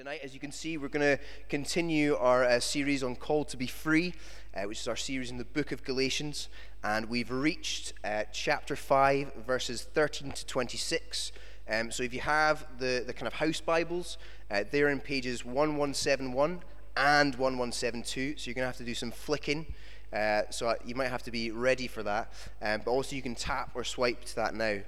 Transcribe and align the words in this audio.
Tonight, 0.00 0.20
as 0.24 0.32
you 0.32 0.40
can 0.40 0.50
see, 0.50 0.78
we're 0.78 0.88
going 0.88 1.18
to 1.18 1.22
continue 1.50 2.16
our 2.16 2.42
uh, 2.42 2.58
series 2.58 3.02
on 3.02 3.14
Called 3.16 3.48
to 3.48 3.58
Be 3.58 3.66
Free, 3.66 4.14
uh, 4.56 4.62
which 4.62 4.80
is 4.80 4.88
our 4.88 4.96
series 4.96 5.30
in 5.30 5.36
the 5.36 5.44
book 5.44 5.72
of 5.72 5.84
Galatians. 5.84 6.48
And 6.82 7.10
we've 7.10 7.30
reached 7.30 7.92
uh, 8.02 8.22
chapter 8.32 8.76
5, 8.76 9.34
verses 9.46 9.82
13 9.82 10.32
to 10.32 10.46
26. 10.46 11.32
Um, 11.68 11.90
so 11.90 12.02
if 12.02 12.14
you 12.14 12.20
have 12.20 12.66
the, 12.78 13.04
the 13.06 13.12
kind 13.12 13.26
of 13.26 13.34
house 13.34 13.60
Bibles, 13.60 14.16
uh, 14.50 14.64
they're 14.70 14.88
in 14.88 15.00
pages 15.00 15.44
1171 15.44 16.62
and 16.96 17.34
1172. 17.34 18.38
So 18.38 18.46
you're 18.46 18.54
going 18.54 18.62
to 18.62 18.68
have 18.68 18.78
to 18.78 18.84
do 18.84 18.94
some 18.94 19.10
flicking. 19.10 19.66
Uh, 20.14 20.44
so 20.48 20.74
you 20.82 20.94
might 20.94 21.08
have 21.08 21.24
to 21.24 21.30
be 21.30 21.50
ready 21.50 21.86
for 21.86 22.02
that. 22.04 22.32
Um, 22.62 22.80
but 22.86 22.90
also, 22.90 23.16
you 23.16 23.22
can 23.22 23.34
tap 23.34 23.72
or 23.74 23.84
swipe 23.84 24.24
to 24.24 24.36
that 24.36 24.54
now. 24.54 24.78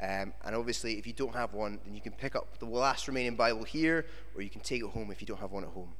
Um, 0.00 0.32
and 0.44 0.56
obviously, 0.56 0.98
if 0.98 1.06
you 1.06 1.12
don't 1.12 1.34
have 1.34 1.54
one, 1.54 1.78
then 1.84 1.94
you 1.94 2.00
can 2.00 2.12
pick 2.12 2.34
up 2.34 2.58
the 2.58 2.66
last 2.66 3.06
remaining 3.06 3.36
Bible 3.36 3.64
here, 3.64 4.06
or 4.34 4.42
you 4.42 4.50
can 4.50 4.60
take 4.60 4.82
it 4.82 4.88
home 4.88 5.10
if 5.10 5.20
you 5.20 5.26
don't 5.26 5.40
have 5.40 5.52
one 5.52 5.64
at 5.64 5.70
home. 5.70 5.92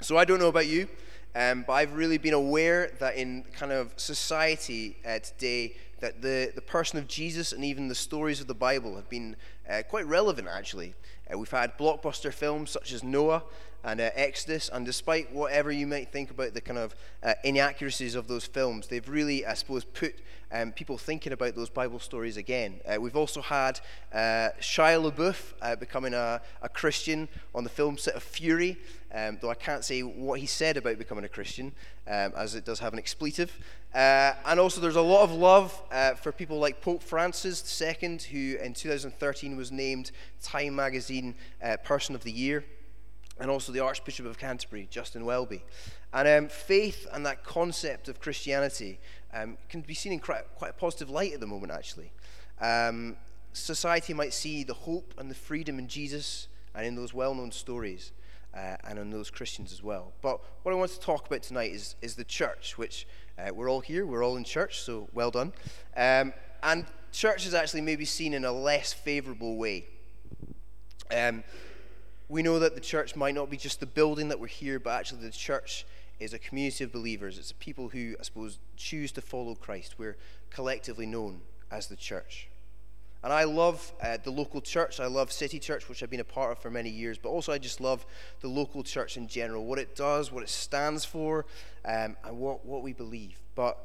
So 0.00 0.16
I 0.16 0.24
don't 0.24 0.38
know 0.38 0.48
about 0.48 0.66
you, 0.66 0.88
um, 1.34 1.64
but 1.66 1.72
I've 1.72 1.94
really 1.94 2.18
been 2.18 2.34
aware 2.34 2.92
that 3.00 3.16
in 3.16 3.44
kind 3.52 3.72
of 3.72 3.92
society 3.96 4.96
uh, 5.06 5.18
today, 5.18 5.74
that 6.00 6.22
the, 6.22 6.52
the 6.54 6.60
person 6.60 6.98
of 6.98 7.08
Jesus 7.08 7.52
and 7.52 7.64
even 7.64 7.88
the 7.88 7.94
stories 7.94 8.40
of 8.40 8.46
the 8.46 8.54
Bible 8.54 8.94
have 8.96 9.08
been 9.08 9.34
uh, 9.68 9.82
quite 9.88 10.06
relevant, 10.06 10.46
actually. 10.46 10.94
Uh, 11.32 11.36
we've 11.36 11.50
had 11.50 11.76
blockbuster 11.76 12.32
films 12.32 12.70
such 12.70 12.92
as 12.92 13.02
Noah 13.02 13.42
and 13.84 14.00
uh, 14.00 14.10
Exodus, 14.14 14.68
and 14.72 14.84
despite 14.84 15.32
whatever 15.32 15.70
you 15.70 15.86
might 15.86 16.10
think 16.10 16.30
about 16.30 16.54
the 16.54 16.60
kind 16.60 16.78
of 16.78 16.94
uh, 17.22 17.34
inaccuracies 17.44 18.14
of 18.14 18.26
those 18.26 18.44
films, 18.44 18.88
they've 18.88 19.08
really, 19.08 19.46
I 19.46 19.54
suppose, 19.54 19.84
put 19.84 20.14
um, 20.50 20.72
people 20.72 20.98
thinking 20.98 21.32
about 21.32 21.54
those 21.54 21.68
Bible 21.68 21.98
stories 21.98 22.36
again. 22.36 22.80
Uh, 22.86 23.00
we've 23.00 23.16
also 23.16 23.42
had 23.42 23.80
uh, 24.12 24.50
Shia 24.60 25.10
LaBeouf 25.10 25.52
uh, 25.60 25.76
becoming 25.76 26.14
a, 26.14 26.40
a, 26.62 26.68
Christian 26.68 27.28
on 27.54 27.64
the 27.64 27.70
film 27.70 27.98
set 27.98 28.14
of 28.14 28.22
Fury, 28.22 28.78
um, 29.14 29.38
though 29.40 29.50
I 29.50 29.54
can't 29.54 29.84
say 29.84 30.00
what 30.00 30.40
he 30.40 30.46
said 30.46 30.76
about 30.76 30.98
becoming 30.98 31.24
a 31.24 31.28
Christian, 31.28 31.72
um, 32.06 32.32
as 32.36 32.54
it 32.54 32.64
does 32.64 32.78
have 32.80 32.92
an 32.94 32.98
expletive. 32.98 33.52
Uh, 33.94 34.32
and 34.46 34.58
also, 34.58 34.80
there's 34.80 34.96
a 34.96 35.02
lot 35.02 35.22
of 35.22 35.32
love 35.32 35.82
for 36.20 36.32
people 36.32 36.58
like 36.58 36.80
Pope 36.80 37.02
Francis 37.02 37.80
II, 37.80 38.18
who 38.30 38.56
in 38.62 38.74
2013 38.74 39.56
was 39.56 39.70
named 39.70 40.10
Time 40.42 40.74
Magazine 40.74 41.34
Person 41.84 42.14
of 42.14 42.24
the 42.24 42.32
Year 42.32 42.64
and 43.40 43.50
also 43.50 43.72
the 43.72 43.80
Archbishop 43.80 44.26
of 44.26 44.38
Canterbury, 44.38 44.88
Justin 44.90 45.24
Welby. 45.24 45.64
And 46.12 46.28
um, 46.28 46.48
faith 46.48 47.06
and 47.12 47.24
that 47.26 47.44
concept 47.44 48.08
of 48.08 48.20
Christianity 48.20 48.98
um, 49.32 49.58
can 49.68 49.82
be 49.82 49.94
seen 49.94 50.12
in 50.12 50.20
quite, 50.20 50.42
a 50.62 50.72
positive 50.72 51.10
light 51.10 51.32
at 51.32 51.40
the 51.40 51.46
moment, 51.46 51.72
actually. 51.72 52.12
Um, 52.60 53.16
society 53.52 54.14
might 54.14 54.32
see 54.32 54.64
the 54.64 54.74
hope 54.74 55.14
and 55.18 55.30
the 55.30 55.34
freedom 55.34 55.78
in 55.78 55.88
Jesus 55.88 56.48
and 56.74 56.86
in 56.86 56.96
those 56.96 57.14
well 57.14 57.34
known 57.34 57.52
stories. 57.52 58.12
Uh, 58.54 58.76
and 58.84 58.98
in 58.98 59.10
those 59.10 59.30
Christians 59.30 59.72
as 59.72 59.82
well. 59.82 60.10
But 60.22 60.40
what 60.62 60.72
I 60.72 60.74
want 60.74 60.90
to 60.92 60.98
talk 60.98 61.26
about 61.26 61.42
tonight 61.42 61.70
is, 61.70 61.96
is 62.00 62.16
the 62.16 62.24
church, 62.24 62.78
which 62.78 63.06
uh, 63.38 63.50
we're 63.54 63.70
all 63.70 63.80
here, 63.80 64.06
we're 64.06 64.24
all 64.24 64.36
in 64.36 64.42
church, 64.42 64.80
so 64.80 65.06
well 65.12 65.30
done. 65.30 65.52
Um, 65.94 66.32
and 66.62 66.86
church 67.12 67.46
is 67.46 67.54
actually 67.54 67.82
maybe 67.82 68.06
seen 68.06 68.32
in 68.32 68.44
a 68.46 68.50
less 68.50 68.92
favorable 68.92 69.56
way. 69.56 69.86
Um, 71.14 71.44
we 72.28 72.42
know 72.42 72.58
that 72.58 72.74
the 72.74 72.80
church 72.80 73.16
might 73.16 73.34
not 73.34 73.50
be 73.50 73.56
just 73.56 73.80
the 73.80 73.86
building 73.86 74.28
that 74.28 74.38
we're 74.38 74.48
here, 74.48 74.78
but 74.78 74.90
actually 74.90 75.22
the 75.22 75.30
church 75.30 75.86
is 76.20 76.32
a 76.32 76.38
community 76.38 76.84
of 76.84 76.92
believers. 76.92 77.38
It's 77.38 77.52
people 77.52 77.88
who, 77.88 78.16
I 78.18 78.22
suppose, 78.22 78.58
choose 78.76 79.12
to 79.12 79.20
follow 79.20 79.54
Christ. 79.54 79.98
We're 79.98 80.16
collectively 80.50 81.06
known 81.06 81.40
as 81.70 81.86
the 81.86 81.96
church. 81.96 82.48
And 83.22 83.32
I 83.32 83.44
love 83.44 83.92
uh, 84.00 84.18
the 84.22 84.30
local 84.30 84.60
church. 84.60 85.00
I 85.00 85.06
love 85.06 85.32
City 85.32 85.58
Church, 85.58 85.88
which 85.88 86.02
I've 86.02 86.10
been 86.10 86.20
a 86.20 86.24
part 86.24 86.52
of 86.52 86.58
for 86.58 86.70
many 86.70 86.90
years. 86.90 87.18
But 87.18 87.30
also, 87.30 87.52
I 87.52 87.58
just 87.58 87.80
love 87.80 88.06
the 88.40 88.48
local 88.48 88.84
church 88.84 89.16
in 89.16 89.26
general, 89.26 89.64
what 89.64 89.78
it 89.78 89.96
does, 89.96 90.30
what 90.30 90.42
it 90.42 90.48
stands 90.48 91.04
for, 91.04 91.44
um, 91.84 92.16
and 92.24 92.38
what, 92.38 92.64
what 92.64 92.82
we 92.82 92.92
believe. 92.92 93.40
But 93.56 93.78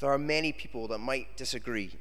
there 0.00 0.10
are 0.10 0.18
many 0.18 0.52
people 0.52 0.88
that 0.88 0.98
might 0.98 1.36
disagree. 1.36 1.96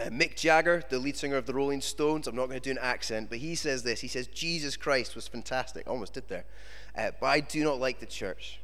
Uh, 0.00 0.04
Mick 0.04 0.36
Jagger, 0.36 0.82
the 0.88 0.98
lead 0.98 1.16
singer 1.16 1.36
of 1.36 1.44
the 1.44 1.52
Rolling 1.52 1.82
Stones, 1.82 2.26
I'm 2.26 2.34
not 2.34 2.46
going 2.46 2.58
to 2.58 2.64
do 2.64 2.70
an 2.70 2.78
accent, 2.78 3.28
but 3.28 3.38
he 3.38 3.54
says 3.54 3.82
this. 3.82 4.00
He 4.00 4.08
says, 4.08 4.26
Jesus 4.26 4.76
Christ 4.76 5.14
was 5.14 5.28
fantastic. 5.28 5.86
Almost 5.86 6.14
did 6.14 6.28
there. 6.28 6.44
Uh, 6.96 7.10
but 7.20 7.26
I 7.26 7.40
do 7.40 7.62
not 7.62 7.78
like 7.78 8.00
the 8.00 8.06
church. 8.06 8.60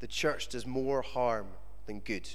The 0.00 0.08
church 0.08 0.48
does 0.48 0.66
more 0.66 1.02
harm 1.02 1.46
than 1.86 2.00
good. 2.00 2.28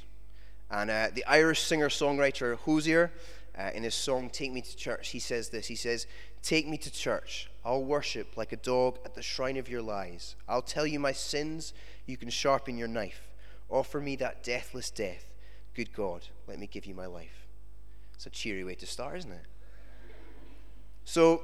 And 0.72 0.89
uh, 0.89 1.09
the 1.13 1.25
Irish 1.25 1.61
singer 1.61 1.89
songwriter 1.89 2.57
Hozier, 2.57 3.11
uh, 3.57 3.72
in 3.73 3.83
his 3.83 3.95
song 3.95 4.29
Take 4.29 4.53
Me 4.53 4.61
to 4.61 4.77
Church, 4.77 5.09
he 5.09 5.19
says 5.19 5.50
this. 5.50 5.67
He 5.67 5.75
says, 5.75 6.07
Take 6.41 6.67
me 6.67 6.77
to 6.77 6.91
church. 6.91 7.50
I'll 7.66 7.83
worship 7.83 8.38
like 8.38 8.53
a 8.53 8.57
dog 8.57 9.00
at 9.03 9.16
the 9.16 9.21
shrine 9.21 9.57
of 9.57 9.67
your 9.67 9.81
lies. 9.81 10.35
I'll 10.47 10.61
tell 10.61 10.88
you 10.88 11.00
my 11.00 11.11
sins. 11.11 11.73
You 12.06 12.16
can 12.16 12.29
sharpen 12.29 12.77
your 12.77 12.88
knife. 12.88 13.27
Offer 13.69 14.00
me 14.00 14.16
that 14.17 14.44
deathless 14.44 14.89
death. 14.89 15.25
Good 15.75 15.94
God, 15.94 16.27
let 16.47 16.57
me 16.57 16.67
give 16.67 16.85
you 16.85 16.95
my 16.95 17.06
life. 17.06 17.49
It's 18.19 18.25
a 18.25 18.30
cheery 18.30 18.66
way 18.66 18.75
to 18.75 18.85
start, 18.85 19.16
isn't 19.19 19.31
it? 19.31 19.46
So, 21.06 21.41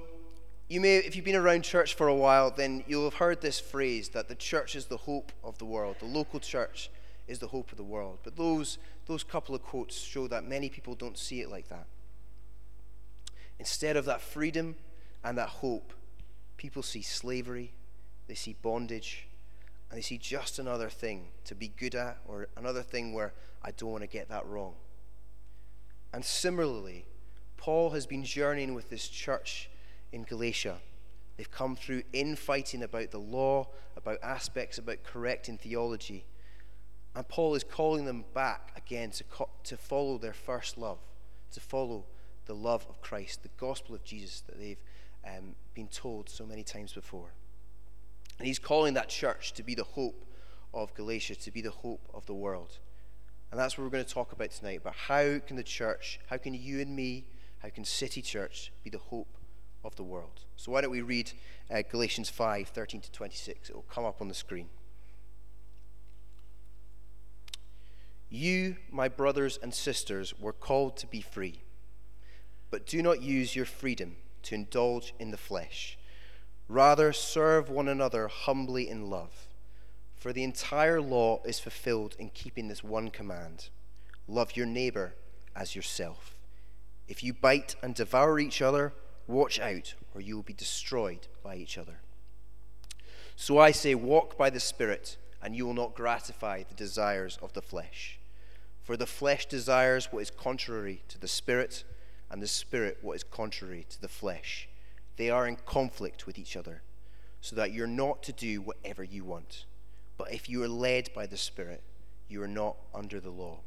you 0.67 0.81
may, 0.81 0.97
if 0.97 1.15
you've 1.15 1.23
been 1.23 1.37
around 1.37 1.61
church 1.61 1.93
for 1.93 2.09
a 2.09 2.13
while, 2.13 2.51
then 2.51 2.83
you'll 2.85 3.05
have 3.05 3.13
heard 3.13 3.39
this 3.39 3.61
phrase 3.61 4.09
that 4.09 4.27
the 4.27 4.35
church 4.35 4.75
is 4.75 4.87
the 4.87 4.97
hope 4.97 5.31
of 5.41 5.57
the 5.57 5.63
world. 5.63 5.95
The 5.99 6.05
local 6.05 6.41
church 6.41 6.89
is 7.29 7.39
the 7.39 7.47
hope 7.47 7.71
of 7.71 7.77
the 7.77 7.83
world. 7.85 8.19
But 8.25 8.35
those, 8.35 8.77
those 9.05 9.23
couple 9.23 9.55
of 9.55 9.63
quotes 9.63 9.97
show 9.97 10.27
that 10.27 10.43
many 10.43 10.67
people 10.67 10.95
don't 10.95 11.17
see 11.17 11.39
it 11.39 11.49
like 11.49 11.69
that. 11.69 11.85
Instead 13.57 13.95
of 13.95 14.03
that 14.03 14.19
freedom 14.19 14.75
and 15.23 15.37
that 15.37 15.47
hope, 15.47 15.93
people 16.57 16.83
see 16.83 17.01
slavery, 17.01 17.71
they 18.27 18.35
see 18.35 18.57
bondage, 18.61 19.29
and 19.89 19.97
they 19.97 20.03
see 20.03 20.17
just 20.17 20.59
another 20.59 20.89
thing 20.89 21.27
to 21.45 21.55
be 21.55 21.69
good 21.69 21.95
at 21.95 22.17
or 22.27 22.49
another 22.57 22.81
thing 22.81 23.13
where 23.13 23.31
I 23.63 23.71
don't 23.71 23.91
want 23.91 24.03
to 24.03 24.09
get 24.09 24.27
that 24.27 24.45
wrong. 24.45 24.73
And 26.15 26.23
similarly, 26.23 27.03
Paul 27.57 27.89
has 27.89 28.05
been 28.05 28.23
journeying 28.23 28.73
with 28.73 28.89
this 28.89 29.09
church 29.09 29.69
in 30.13 30.23
Galatia. 30.23 30.77
They've 31.35 31.51
come 31.51 31.75
through 31.75 32.03
infighting 32.13 32.83
about 32.83 33.11
the 33.11 33.19
law, 33.19 33.67
about 33.97 34.19
aspects 34.23 34.77
about 34.77 35.03
correcting 35.03 35.57
theology. 35.57 36.23
And 37.17 37.27
Paul 37.27 37.53
is 37.53 37.65
calling 37.65 38.05
them 38.05 38.23
back 38.33 38.71
again 38.77 39.11
to, 39.11 39.25
to 39.65 39.75
follow 39.75 40.17
their 40.17 40.31
first 40.31 40.77
love, 40.77 40.99
to 41.51 41.59
follow 41.59 42.05
the 42.45 42.55
love 42.55 42.85
of 42.87 43.01
Christ, 43.01 43.43
the 43.43 43.49
gospel 43.57 43.93
of 43.93 44.05
Jesus 44.05 44.39
that 44.47 44.57
they've 44.57 44.81
um, 45.27 45.53
been 45.73 45.89
told 45.89 46.29
so 46.29 46.45
many 46.45 46.63
times 46.63 46.93
before. 46.93 47.33
And 48.39 48.47
he's 48.47 48.57
calling 48.57 48.93
that 48.93 49.09
church 49.09 49.51
to 49.55 49.63
be 49.63 49.75
the 49.75 49.83
hope 49.83 50.25
of 50.73 50.93
Galatia, 50.93 51.35
to 51.35 51.51
be 51.51 51.59
the 51.59 51.71
hope 51.71 52.07
of 52.13 52.25
the 52.25 52.33
world. 52.33 52.79
And 53.55 53.61
that's 53.61 53.77
what 53.77 53.85
we're 53.85 53.89
going 53.89 54.03
to 54.03 54.13
talk 54.13 54.33
about 54.33 54.51
tonight 54.51 54.79
about 54.81 54.95
how 54.95 55.39
can 55.39 55.55
the 55.55 55.63
church, 55.63 56.19
how 56.29 56.35
can 56.35 56.53
you 56.53 56.81
and 56.81 56.93
me, 56.93 57.23
how 57.59 57.69
can 57.69 57.85
City 57.85 58.21
Church 58.21 58.73
be 58.83 58.89
the 58.89 58.97
hope 58.97 59.29
of 59.81 59.95
the 59.95 60.03
world? 60.03 60.41
So 60.57 60.73
why 60.73 60.81
don't 60.81 60.91
we 60.91 60.99
read 60.99 61.31
uh, 61.71 61.81
Galatians 61.89 62.29
5 62.29 62.67
13 62.67 62.99
to 62.99 63.11
26? 63.13 63.69
It 63.69 63.73
will 63.73 63.83
come 63.83 64.03
up 64.03 64.19
on 64.19 64.27
the 64.27 64.33
screen. 64.33 64.67
You, 68.29 68.75
my 68.91 69.07
brothers 69.07 69.57
and 69.63 69.73
sisters, 69.73 70.37
were 70.37 70.51
called 70.51 70.97
to 70.97 71.07
be 71.07 71.21
free, 71.21 71.61
but 72.71 72.85
do 72.85 73.01
not 73.01 73.21
use 73.21 73.55
your 73.55 73.63
freedom 73.63 74.17
to 74.43 74.55
indulge 74.55 75.13
in 75.17 75.31
the 75.31 75.37
flesh. 75.37 75.97
Rather, 76.67 77.13
serve 77.13 77.69
one 77.69 77.87
another 77.87 78.27
humbly 78.27 78.89
in 78.89 79.09
love. 79.09 79.47
For 80.25 80.33
the 80.33 80.43
entire 80.43 81.01
law 81.01 81.43
is 81.45 81.59
fulfilled 81.59 82.15
in 82.17 82.31
keeping 82.31 82.67
this 82.67 82.83
one 82.83 83.11
command 83.11 83.69
love 84.27 84.55
your 84.57 84.65
neighbor 84.65 85.13
as 85.55 85.75
yourself. 85.75 86.33
If 87.07 87.23
you 87.23 87.31
bite 87.31 87.75
and 87.83 87.93
devour 87.93 88.39
each 88.39 88.59
other, 88.59 88.93
watch 89.27 89.59
out, 89.59 89.93
or 90.15 90.21
you 90.21 90.35
will 90.35 90.41
be 90.41 90.51
destroyed 90.51 91.27
by 91.43 91.57
each 91.57 91.77
other. 91.77 91.99
So 93.35 93.59
I 93.59 93.69
say, 93.69 93.93
walk 93.93 94.35
by 94.35 94.49
the 94.49 94.59
Spirit, 94.59 95.17
and 95.43 95.55
you 95.55 95.63
will 95.63 95.75
not 95.75 95.93
gratify 95.93 96.63
the 96.63 96.73
desires 96.73 97.37
of 97.39 97.53
the 97.53 97.61
flesh. 97.61 98.17
For 98.81 98.97
the 98.97 99.05
flesh 99.05 99.45
desires 99.45 100.07
what 100.09 100.23
is 100.23 100.31
contrary 100.31 101.03
to 101.09 101.19
the 101.19 101.27
Spirit, 101.27 101.83
and 102.31 102.41
the 102.41 102.47
Spirit 102.47 102.97
what 103.03 103.17
is 103.17 103.23
contrary 103.23 103.85
to 103.89 104.01
the 104.01 104.09
flesh. 104.09 104.67
They 105.17 105.29
are 105.29 105.47
in 105.47 105.57
conflict 105.67 106.25
with 106.25 106.39
each 106.39 106.57
other, 106.57 106.81
so 107.41 107.55
that 107.57 107.73
you're 107.73 107.85
not 107.85 108.23
to 108.23 108.33
do 108.33 108.59
whatever 108.59 109.03
you 109.03 109.23
want. 109.23 109.65
But 110.17 110.33
if 110.33 110.49
you 110.49 110.63
are 110.63 110.67
led 110.67 111.09
by 111.13 111.25
the 111.25 111.37
Spirit, 111.37 111.83
you 112.27 112.41
are 112.41 112.47
not 112.47 112.77
under 112.93 113.19
the 113.19 113.29
law. 113.29 113.59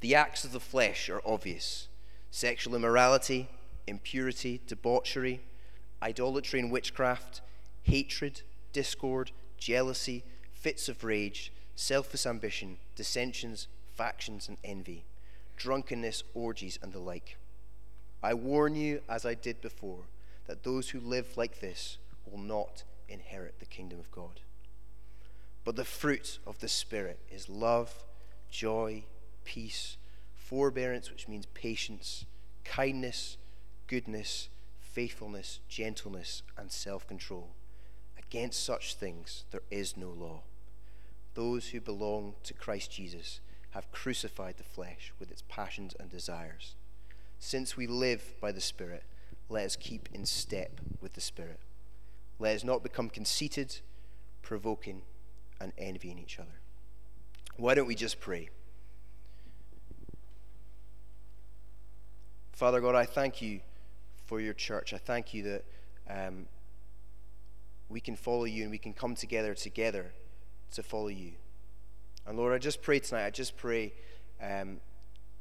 The 0.00 0.14
acts 0.14 0.44
of 0.44 0.52
the 0.52 0.60
flesh 0.60 1.08
are 1.08 1.22
obvious 1.24 1.88
sexual 2.30 2.76
immorality, 2.76 3.48
impurity, 3.86 4.60
debauchery, 4.66 5.40
idolatry 6.02 6.60
and 6.60 6.70
witchcraft, 6.70 7.40
hatred, 7.82 8.42
discord, 8.72 9.32
jealousy, 9.58 10.22
fits 10.52 10.88
of 10.88 11.02
rage, 11.02 11.52
selfish 11.74 12.24
ambition, 12.24 12.76
dissensions, 12.94 13.66
factions, 13.94 14.48
and 14.48 14.58
envy, 14.62 15.04
drunkenness, 15.56 16.22
orgies, 16.34 16.78
and 16.82 16.92
the 16.92 16.98
like. 16.98 17.36
I 18.22 18.34
warn 18.34 18.74
you, 18.76 19.00
as 19.08 19.24
I 19.26 19.34
did 19.34 19.60
before, 19.60 20.04
that 20.46 20.62
those 20.62 20.90
who 20.90 21.00
live 21.00 21.36
like 21.36 21.60
this 21.60 21.98
will 22.30 22.38
not 22.38 22.84
inherit 23.08 23.58
the 23.58 23.66
kingdom 23.66 23.98
of 23.98 24.10
God. 24.10 24.40
But 25.64 25.76
the 25.76 25.84
fruit 25.84 26.38
of 26.46 26.58
the 26.60 26.68
Spirit 26.68 27.20
is 27.30 27.48
love, 27.48 28.04
joy, 28.50 29.04
peace, 29.44 29.96
forbearance, 30.34 31.10
which 31.10 31.28
means 31.28 31.46
patience, 31.46 32.24
kindness, 32.64 33.36
goodness, 33.86 34.48
faithfulness, 34.80 35.60
gentleness, 35.68 36.42
and 36.56 36.72
self 36.72 37.06
control. 37.06 37.50
Against 38.18 38.64
such 38.64 38.94
things 38.94 39.44
there 39.50 39.62
is 39.70 39.96
no 39.96 40.08
law. 40.08 40.42
Those 41.34 41.68
who 41.68 41.80
belong 41.80 42.34
to 42.44 42.54
Christ 42.54 42.90
Jesus 42.90 43.40
have 43.70 43.92
crucified 43.92 44.56
the 44.56 44.64
flesh 44.64 45.12
with 45.18 45.30
its 45.30 45.44
passions 45.48 45.94
and 45.98 46.10
desires. 46.10 46.74
Since 47.38 47.76
we 47.76 47.86
live 47.86 48.34
by 48.40 48.52
the 48.52 48.60
Spirit, 48.60 49.04
let 49.48 49.66
us 49.66 49.76
keep 49.76 50.08
in 50.12 50.26
step 50.26 50.80
with 51.00 51.14
the 51.14 51.20
Spirit. 51.20 51.60
Let 52.38 52.56
us 52.56 52.64
not 52.64 52.82
become 52.82 53.08
conceited, 53.08 53.80
provoking, 54.42 55.02
and 55.60 55.72
envying 55.78 56.18
each 56.18 56.38
other. 56.38 56.60
Why 57.56 57.74
don't 57.74 57.86
we 57.86 57.94
just 57.94 58.20
pray? 58.20 58.48
Father 62.52 62.80
God, 62.80 62.94
I 62.94 63.04
thank 63.04 63.40
you 63.40 63.60
for 64.26 64.40
your 64.40 64.54
church. 64.54 64.92
I 64.92 64.98
thank 64.98 65.34
you 65.34 65.42
that 65.44 65.64
um, 66.08 66.46
we 67.88 68.00
can 68.00 68.16
follow 68.16 68.44
you 68.44 68.62
and 68.62 68.70
we 68.70 68.78
can 68.78 68.92
come 68.92 69.14
together 69.14 69.54
together 69.54 70.12
to 70.72 70.82
follow 70.82 71.08
you. 71.08 71.32
And 72.26 72.38
Lord, 72.38 72.52
I 72.52 72.58
just 72.58 72.82
pray 72.82 73.00
tonight, 73.00 73.26
I 73.26 73.30
just 73.30 73.56
pray 73.56 73.92
um, 74.42 74.80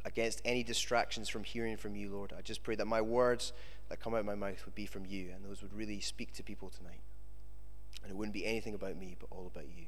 against 0.05 0.41
any 0.45 0.63
distractions 0.63 1.29
from 1.29 1.43
hearing 1.43 1.77
from 1.77 1.95
you, 1.95 2.09
Lord. 2.09 2.33
I 2.37 2.41
just 2.41 2.63
pray 2.63 2.75
that 2.75 2.85
my 2.85 3.01
words 3.01 3.53
that 3.89 3.99
come 3.99 4.13
out 4.13 4.21
of 4.21 4.25
my 4.25 4.35
mouth 4.35 4.63
would 4.65 4.75
be 4.75 4.85
from 4.85 5.05
you 5.05 5.29
and 5.35 5.43
those 5.45 5.61
would 5.61 5.73
really 5.73 5.99
speak 5.99 6.33
to 6.33 6.43
people 6.43 6.69
tonight. 6.69 7.01
And 8.01 8.11
it 8.11 8.15
wouldn't 8.15 8.33
be 8.33 8.45
anything 8.45 8.73
about 8.73 8.97
me, 8.97 9.15
but 9.19 9.27
all 9.29 9.51
about 9.53 9.67
you. 9.75 9.85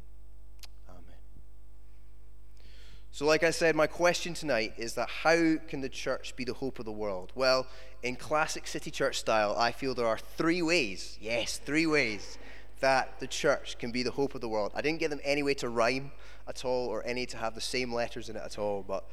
So, 3.14 3.26
like 3.26 3.44
I 3.44 3.52
said, 3.52 3.76
my 3.76 3.88
question 3.88 4.34
tonight 4.34 4.76
is 4.78 4.94
that 4.94 5.10
how 5.10 5.58
can 5.68 5.82
the 5.82 5.90
church 5.90 6.34
be 6.38 6.46
the 6.46 6.54
hope 6.54 6.80
of 6.80 6.86
the 6.86 6.94
world? 6.94 7.34
Well, 7.36 7.68
in 8.04 8.16
classic 8.16 8.66
city 8.66 8.90
church 8.90 9.20
style, 9.20 9.54
I 9.58 9.74
feel 9.74 9.94
there 9.94 10.08
are 10.08 10.18
three 10.18 10.62
ways. 10.62 11.18
Yes, 11.20 11.58
three 11.58 11.86
ways 11.86 12.38
that 12.80 13.20
the 13.20 13.28
church 13.28 13.78
can 13.78 13.92
be 13.92 14.02
the 14.02 14.12
hope 14.12 14.34
of 14.34 14.40
the 14.40 14.48
world. 14.48 14.72
I 14.74 14.82
didn't 14.82 15.00
get 15.00 15.10
them 15.10 15.20
any 15.26 15.44
way 15.44 15.54
to 15.56 15.68
rhyme 15.68 16.14
at 16.48 16.64
all 16.64 16.88
or 16.88 17.06
any 17.06 17.26
to 17.28 17.38
have 17.38 17.54
the 17.54 17.62
same 17.62 17.94
letters 17.94 18.30
in 18.30 18.38
it 18.38 18.44
at 18.46 18.58
all, 18.58 18.82
but 18.82 19.06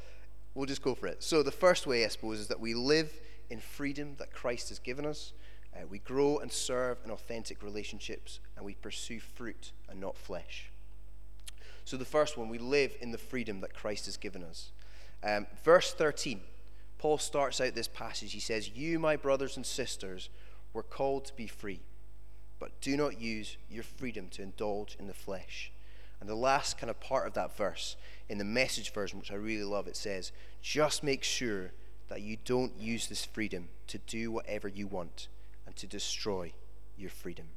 we'll 0.55 0.65
just 0.65 0.81
go 0.81 0.95
for 0.95 1.07
it. 1.07 1.21
So, 1.21 1.43
the 1.43 1.51
first 1.51 1.85
way, 1.85 2.05
I 2.05 2.07
suppose, 2.07 2.39
is 2.39 2.47
that 2.47 2.59
we 2.61 2.73
live 2.73 3.11
in 3.49 3.59
freedom 3.59 4.15
that 4.19 4.31
Christ 4.31 4.69
has 4.69 4.79
given 4.79 5.05
us. 5.05 5.33
Uh, 5.75 5.85
we 5.87 5.99
grow 5.99 6.37
and 6.37 6.49
serve 6.49 6.99
in 7.03 7.11
authentic 7.11 7.61
relationships, 7.61 8.39
and 8.55 8.65
we 8.65 8.75
pursue 8.75 9.19
fruit 9.19 9.73
and 9.89 9.99
not 9.99 10.15
flesh. 10.15 10.71
So, 11.89 11.97
the 11.97 12.05
first 12.05 12.37
one, 12.37 12.49
we 12.49 12.59
live 12.59 12.95
in 13.01 13.09
the 13.09 13.17
freedom 13.17 13.61
that 13.61 13.73
Christ 13.73 14.05
has 14.05 14.15
given 14.15 14.43
us. 14.43 14.69
Um, 15.23 15.47
verse 15.63 15.91
13, 15.91 16.39
Paul 16.99 17.17
starts 17.17 17.59
out 17.59 17.73
this 17.73 17.87
passage. 17.87 18.31
He 18.31 18.39
says, 18.39 18.69
You, 18.69 18.99
my 18.99 19.15
brothers 19.15 19.57
and 19.57 19.65
sisters, 19.65 20.29
were 20.71 20.83
called 20.83 21.25
to 21.25 21.33
be 21.33 21.47
free, 21.47 21.79
but 22.59 22.79
do 22.79 22.95
not 22.95 23.19
use 23.19 23.57
your 23.71 23.81
freedom 23.81 24.27
to 24.33 24.43
indulge 24.43 24.97
in 24.99 25.07
the 25.07 25.15
flesh. 25.15 25.71
And 26.19 26.29
the 26.29 26.35
last 26.35 26.77
kind 26.77 26.91
of 26.91 26.99
part 26.99 27.25
of 27.25 27.33
that 27.33 27.57
verse, 27.57 27.95
in 28.29 28.37
the 28.37 28.43
message 28.43 28.93
version, 28.93 29.17
which 29.17 29.31
I 29.31 29.35
really 29.35 29.63
love, 29.63 29.87
it 29.87 29.97
says, 29.97 30.31
Just 30.61 31.03
make 31.03 31.23
sure 31.23 31.71
that 32.07 32.21
you 32.21 32.37
don't 32.45 32.79
use 32.79 33.07
this 33.07 33.25
freedom 33.25 33.67
to 33.87 33.97
do 33.97 34.31
whatever 34.31 34.67
you 34.67 34.85
want 34.85 35.27
and 35.65 35.75
to 35.77 35.87
destroy 35.87 36.53
your 36.95 37.09
freedom. 37.09 37.47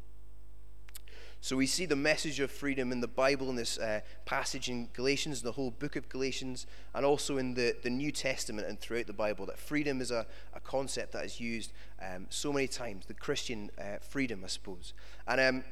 So 1.44 1.56
we 1.56 1.66
see 1.66 1.86
the 1.86 1.96
message 1.96 2.38
of 2.38 2.52
freedom 2.52 2.92
in 2.92 3.00
the 3.00 3.08
Bible 3.08 3.50
in 3.50 3.56
this 3.56 3.76
uh, 3.76 4.02
passage 4.24 4.68
in 4.68 4.88
Galatians, 4.92 5.40
in 5.40 5.44
the 5.44 5.50
whole 5.50 5.72
book 5.72 5.96
of 5.96 6.08
Galatians, 6.08 6.68
and 6.94 7.04
also 7.04 7.36
in 7.36 7.54
the, 7.54 7.74
the 7.82 7.90
New 7.90 8.12
Testament 8.12 8.68
and 8.68 8.78
throughout 8.78 9.08
the 9.08 9.12
Bible. 9.12 9.46
That 9.46 9.58
freedom 9.58 10.00
is 10.00 10.12
a, 10.12 10.24
a 10.54 10.60
concept 10.60 11.10
that 11.14 11.24
is 11.24 11.40
used 11.40 11.72
um, 12.00 12.28
so 12.30 12.52
many 12.52 12.68
times, 12.68 13.06
the 13.06 13.14
Christian 13.14 13.72
uh, 13.76 13.98
freedom, 14.00 14.42
I 14.44 14.46
suppose. 14.46 14.94
And 15.26 15.40
um, 15.40 15.64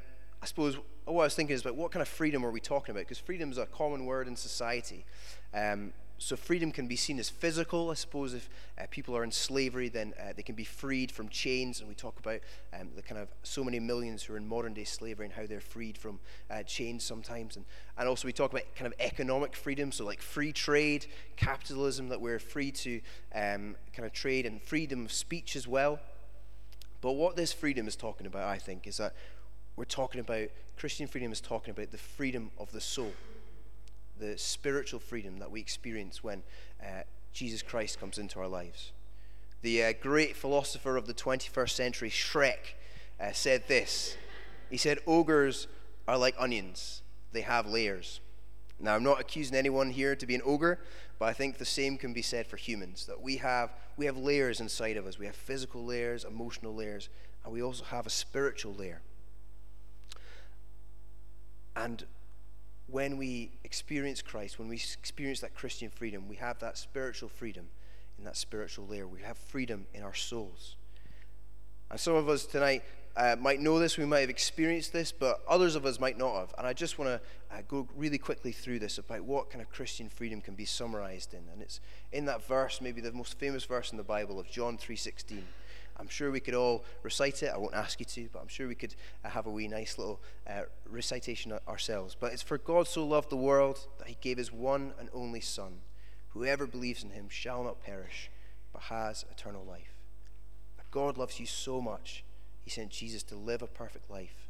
I 0.42 0.46
suppose 0.46 0.76
what 1.04 1.22
I 1.22 1.26
was 1.26 1.36
thinking 1.36 1.54
is 1.54 1.60
about 1.60 1.76
what 1.76 1.92
kind 1.92 2.02
of 2.02 2.08
freedom 2.08 2.44
are 2.44 2.50
we 2.50 2.60
talking 2.60 2.90
about? 2.90 3.02
Because 3.02 3.18
freedom 3.18 3.52
is 3.52 3.58
a 3.58 3.66
common 3.66 4.06
word 4.06 4.26
in 4.26 4.34
society. 4.34 5.04
Um, 5.54 5.92
so 6.22 6.36
freedom 6.36 6.70
can 6.70 6.86
be 6.86 6.96
seen 6.96 7.18
as 7.18 7.30
physical. 7.30 7.90
I 7.90 7.94
suppose 7.94 8.34
if 8.34 8.50
uh, 8.78 8.84
people 8.90 9.16
are 9.16 9.24
in 9.24 9.32
slavery, 9.32 9.88
then 9.88 10.12
uh, 10.20 10.34
they 10.36 10.42
can 10.42 10.54
be 10.54 10.64
freed 10.64 11.10
from 11.10 11.30
chains. 11.30 11.80
And 11.80 11.88
we 11.88 11.94
talk 11.94 12.18
about 12.18 12.40
um, 12.78 12.90
the 12.94 13.00
kind 13.00 13.18
of 13.18 13.28
so 13.42 13.64
many 13.64 13.80
millions 13.80 14.22
who 14.22 14.34
are 14.34 14.36
in 14.36 14.46
modern 14.46 14.74
day 14.74 14.84
slavery 14.84 15.24
and 15.24 15.34
how 15.34 15.46
they're 15.46 15.60
freed 15.60 15.96
from 15.96 16.20
uh, 16.50 16.62
chains 16.62 17.04
sometimes. 17.04 17.56
And, 17.56 17.64
and 17.96 18.06
also 18.06 18.28
we 18.28 18.34
talk 18.34 18.50
about 18.50 18.64
kind 18.76 18.86
of 18.86 18.92
economic 19.00 19.56
freedom, 19.56 19.90
so 19.92 20.04
like 20.04 20.20
free 20.20 20.52
trade, 20.52 21.06
capitalism, 21.36 22.10
that 22.10 22.20
we're 22.20 22.38
free 22.38 22.70
to 22.72 23.00
um, 23.34 23.76
kind 23.94 24.04
of 24.04 24.12
trade, 24.12 24.44
and 24.44 24.60
freedom 24.60 25.06
of 25.06 25.12
speech 25.12 25.56
as 25.56 25.66
well. 25.66 26.00
But 27.00 27.12
what 27.12 27.34
this 27.34 27.54
freedom 27.54 27.88
is 27.88 27.96
talking 27.96 28.26
about, 28.26 28.44
I 28.44 28.58
think, 28.58 28.86
is 28.86 28.98
that 28.98 29.14
we're 29.74 29.84
talking 29.86 30.20
about, 30.20 30.48
Christian 30.76 31.06
freedom 31.06 31.32
is 31.32 31.40
talking 31.40 31.70
about 31.70 31.92
the 31.92 31.98
freedom 31.98 32.50
of 32.58 32.72
the 32.72 32.80
soul 32.82 33.14
the 34.20 34.38
spiritual 34.38 35.00
freedom 35.00 35.38
that 35.38 35.50
we 35.50 35.60
experience 35.60 36.22
when 36.22 36.42
uh, 36.82 37.02
Jesus 37.32 37.62
Christ 37.62 37.98
comes 37.98 38.18
into 38.18 38.38
our 38.38 38.48
lives. 38.48 38.92
The 39.62 39.82
uh, 39.82 39.92
great 40.00 40.36
philosopher 40.36 40.96
of 40.96 41.06
the 41.06 41.14
21st 41.14 41.70
century, 41.70 42.10
Shrek, 42.10 42.74
uh, 43.20 43.32
said 43.32 43.66
this. 43.66 44.16
He 44.70 44.76
said, 44.76 44.98
Ogres 45.06 45.66
are 46.06 46.16
like 46.16 46.34
onions, 46.38 47.02
they 47.32 47.42
have 47.42 47.66
layers. 47.66 48.20
Now, 48.78 48.94
I'm 48.94 49.02
not 49.02 49.20
accusing 49.20 49.56
anyone 49.56 49.90
here 49.90 50.16
to 50.16 50.26
be 50.26 50.34
an 50.34 50.40
ogre, 50.44 50.78
but 51.18 51.26
I 51.26 51.34
think 51.34 51.58
the 51.58 51.66
same 51.66 51.98
can 51.98 52.14
be 52.14 52.22
said 52.22 52.46
for 52.46 52.56
humans 52.56 53.04
that 53.06 53.20
we 53.20 53.36
have, 53.36 53.74
we 53.98 54.06
have 54.06 54.16
layers 54.16 54.58
inside 54.58 54.96
of 54.96 55.06
us. 55.06 55.18
We 55.18 55.26
have 55.26 55.36
physical 55.36 55.84
layers, 55.84 56.24
emotional 56.24 56.74
layers, 56.74 57.10
and 57.44 57.52
we 57.52 57.62
also 57.62 57.84
have 57.84 58.06
a 58.06 58.10
spiritual 58.10 58.72
layer. 58.72 59.02
And 61.76 62.06
when 62.90 63.16
we 63.16 63.50
experience 63.64 64.22
Christ, 64.22 64.58
when 64.58 64.68
we 64.68 64.76
experience 64.76 65.40
that 65.40 65.54
Christian 65.54 65.90
freedom, 65.90 66.28
we 66.28 66.36
have 66.36 66.58
that 66.60 66.78
spiritual 66.78 67.28
freedom 67.28 67.68
in 68.18 68.24
that 68.24 68.36
spiritual 68.36 68.86
layer. 68.86 69.06
We 69.06 69.20
have 69.22 69.36
freedom 69.36 69.86
in 69.94 70.02
our 70.02 70.14
souls. 70.14 70.76
And 71.90 71.98
some 71.98 72.14
of 72.14 72.28
us 72.28 72.46
tonight 72.46 72.84
uh, 73.16 73.36
might 73.38 73.60
know 73.60 73.78
this, 73.78 73.98
we 73.98 74.04
might 74.04 74.20
have 74.20 74.30
experienced 74.30 74.92
this, 74.92 75.10
but 75.10 75.40
others 75.48 75.74
of 75.74 75.84
us 75.84 75.98
might 75.98 76.16
not 76.16 76.36
have. 76.36 76.54
And 76.56 76.66
I 76.66 76.72
just 76.72 76.98
want 76.98 77.08
to 77.10 77.56
uh, 77.56 77.62
go 77.66 77.88
really 77.96 78.18
quickly 78.18 78.52
through 78.52 78.78
this 78.78 78.98
about 78.98 79.22
what 79.22 79.50
kind 79.50 79.60
of 79.60 79.70
Christian 79.70 80.08
freedom 80.08 80.40
can 80.40 80.54
be 80.54 80.64
summarized 80.64 81.34
in. 81.34 81.40
And 81.52 81.60
it's 81.60 81.80
in 82.12 82.26
that 82.26 82.46
verse, 82.46 82.80
maybe 82.80 83.00
the 83.00 83.12
most 83.12 83.38
famous 83.38 83.64
verse 83.64 83.90
in 83.90 83.96
the 83.96 84.04
Bible 84.04 84.38
of 84.38 84.48
John 84.48 84.78
3:16. 84.78 85.42
I'm 85.96 86.08
sure 86.08 86.30
we 86.30 86.40
could 86.40 86.54
all 86.54 86.84
recite 87.02 87.42
it. 87.42 87.50
I 87.54 87.58
won't 87.58 87.74
ask 87.74 88.00
you 88.00 88.06
to, 88.06 88.28
but 88.32 88.40
I'm 88.40 88.48
sure 88.48 88.68
we 88.68 88.74
could 88.74 88.94
uh, 89.24 89.28
have 89.28 89.46
a 89.46 89.50
wee 89.50 89.68
nice 89.68 89.98
little 89.98 90.20
uh, 90.48 90.62
recitation 90.88 91.52
ourselves. 91.68 92.16
But 92.18 92.32
it's 92.32 92.42
for 92.42 92.58
God 92.58 92.88
so 92.88 93.06
loved 93.06 93.30
the 93.30 93.36
world 93.36 93.86
that 93.98 94.08
he 94.08 94.16
gave 94.20 94.38
his 94.38 94.52
one 94.52 94.92
and 94.98 95.08
only 95.12 95.40
Son. 95.40 95.80
Whoever 96.30 96.66
believes 96.66 97.02
in 97.02 97.10
him 97.10 97.28
shall 97.28 97.64
not 97.64 97.82
perish, 97.82 98.30
but 98.72 98.82
has 98.82 99.24
eternal 99.30 99.64
life. 99.64 99.94
But 100.76 100.90
God 100.90 101.18
loves 101.18 101.40
you 101.40 101.46
so 101.46 101.80
much, 101.80 102.24
he 102.62 102.70
sent 102.70 102.90
Jesus 102.90 103.22
to 103.24 103.36
live 103.36 103.62
a 103.62 103.66
perfect 103.66 104.10
life, 104.10 104.48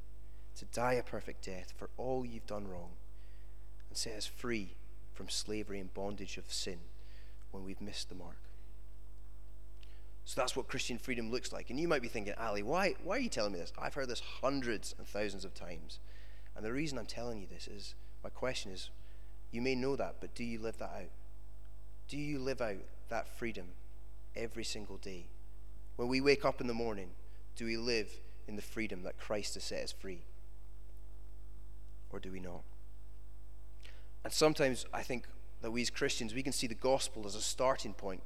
to 0.56 0.64
die 0.66 0.94
a 0.94 1.02
perfect 1.02 1.44
death 1.44 1.72
for 1.76 1.90
all 1.96 2.26
you've 2.26 2.46
done 2.46 2.68
wrong, 2.68 2.90
and 3.88 3.96
set 3.96 4.16
us 4.16 4.26
free 4.26 4.74
from 5.14 5.28
slavery 5.28 5.80
and 5.80 5.92
bondage 5.94 6.36
of 6.36 6.52
sin 6.52 6.78
when 7.50 7.64
we've 7.64 7.80
missed 7.80 8.08
the 8.08 8.14
mark. 8.14 8.49
So 10.24 10.40
that's 10.40 10.54
what 10.54 10.68
Christian 10.68 10.98
freedom 10.98 11.30
looks 11.30 11.52
like. 11.52 11.70
And 11.70 11.80
you 11.80 11.88
might 11.88 12.02
be 12.02 12.08
thinking, 12.08 12.34
Ali, 12.38 12.62
why, 12.62 12.94
why 13.02 13.16
are 13.16 13.20
you 13.20 13.28
telling 13.28 13.52
me 13.52 13.58
this? 13.58 13.72
I've 13.78 13.94
heard 13.94 14.08
this 14.08 14.22
hundreds 14.42 14.94
and 14.98 15.06
thousands 15.06 15.44
of 15.44 15.54
times. 15.54 15.98
And 16.54 16.64
the 16.64 16.72
reason 16.72 16.98
I'm 16.98 17.06
telling 17.06 17.40
you 17.40 17.46
this 17.46 17.66
is 17.66 17.94
my 18.22 18.30
question 18.30 18.70
is 18.70 18.90
you 19.50 19.60
may 19.60 19.74
know 19.74 19.96
that, 19.96 20.16
but 20.20 20.34
do 20.34 20.44
you 20.44 20.58
live 20.58 20.78
that 20.78 20.92
out? 20.94 21.10
Do 22.08 22.16
you 22.16 22.38
live 22.38 22.60
out 22.60 22.78
that 23.08 23.28
freedom 23.28 23.66
every 24.36 24.64
single 24.64 24.98
day? 24.98 25.26
When 25.96 26.08
we 26.08 26.20
wake 26.20 26.44
up 26.44 26.60
in 26.60 26.66
the 26.66 26.74
morning, 26.74 27.10
do 27.56 27.64
we 27.64 27.76
live 27.76 28.10
in 28.46 28.56
the 28.56 28.62
freedom 28.62 29.02
that 29.02 29.18
Christ 29.18 29.54
has 29.54 29.64
set 29.64 29.82
us 29.82 29.92
free? 29.92 30.22
Or 32.10 32.18
do 32.18 32.30
we 32.30 32.40
not? 32.40 32.62
And 34.24 34.32
sometimes 34.32 34.86
I 34.92 35.02
think 35.02 35.26
that 35.62 35.70
we 35.70 35.82
as 35.82 35.90
Christians, 35.90 36.34
we 36.34 36.42
can 36.42 36.52
see 36.52 36.66
the 36.66 36.74
gospel 36.74 37.26
as 37.26 37.34
a 37.34 37.40
starting 37.40 37.94
point. 37.94 38.22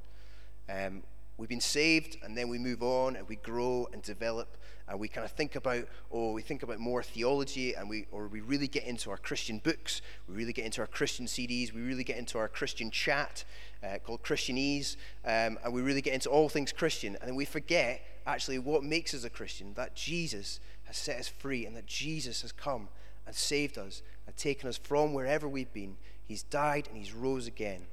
Um, 0.69 1.03
We've 1.37 1.49
been 1.49 1.59
saved, 1.59 2.17
and 2.23 2.37
then 2.37 2.47
we 2.47 2.57
move 2.57 2.81
on 2.81 3.17
and 3.17 3.27
we 3.27 3.35
grow 3.35 3.89
and 3.91 4.01
develop, 4.01 4.57
and 4.87 4.99
we 4.99 5.09
kind 5.09 5.25
of 5.25 5.31
think 5.31 5.55
about, 5.55 5.85
oh, 6.11 6.31
we 6.31 6.41
think 6.41 6.63
about 6.63 6.79
more 6.79 7.03
theology, 7.03 7.73
and 7.73 7.89
we, 7.89 8.05
or 8.11 8.27
we 8.27 8.39
really 8.39 8.69
get 8.69 8.85
into 8.85 9.09
our 9.09 9.17
Christian 9.17 9.59
books, 9.59 10.01
we 10.29 10.35
really 10.35 10.53
get 10.53 10.63
into 10.63 10.79
our 10.79 10.87
Christian 10.87 11.25
CDs, 11.25 11.73
we 11.73 11.81
really 11.81 12.05
get 12.05 12.17
into 12.17 12.37
our 12.37 12.47
Christian 12.47 12.89
chat 12.89 13.43
uh, 13.83 13.97
called 13.97 14.23
Christianese, 14.23 14.95
um, 15.25 15.59
and 15.63 15.73
we 15.73 15.81
really 15.81 16.01
get 16.01 16.13
into 16.13 16.29
all 16.29 16.47
things 16.47 16.71
Christian, 16.71 17.17
and 17.17 17.27
then 17.27 17.35
we 17.35 17.45
forget 17.45 18.01
actually 18.25 18.57
what 18.59 18.83
makes 18.83 19.13
us 19.13 19.25
a 19.25 19.29
Christian 19.29 19.73
that 19.73 19.93
Jesus 19.93 20.61
has 20.85 20.95
set 20.95 21.19
us 21.19 21.27
free 21.27 21.65
and 21.65 21.75
that 21.75 21.85
Jesus 21.85 22.43
has 22.43 22.51
come 22.51 22.87
and 23.25 23.35
saved 23.35 23.77
us 23.77 24.01
and 24.25 24.35
taken 24.37 24.69
us 24.69 24.77
from 24.77 25.13
wherever 25.13 25.49
we've 25.49 25.73
been. 25.73 25.97
He's 26.25 26.43
died 26.43 26.87
and 26.87 26.97
he's 26.97 27.13
rose 27.13 27.45
again 27.45 27.87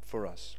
for 0.00 0.26
us. 0.26 0.56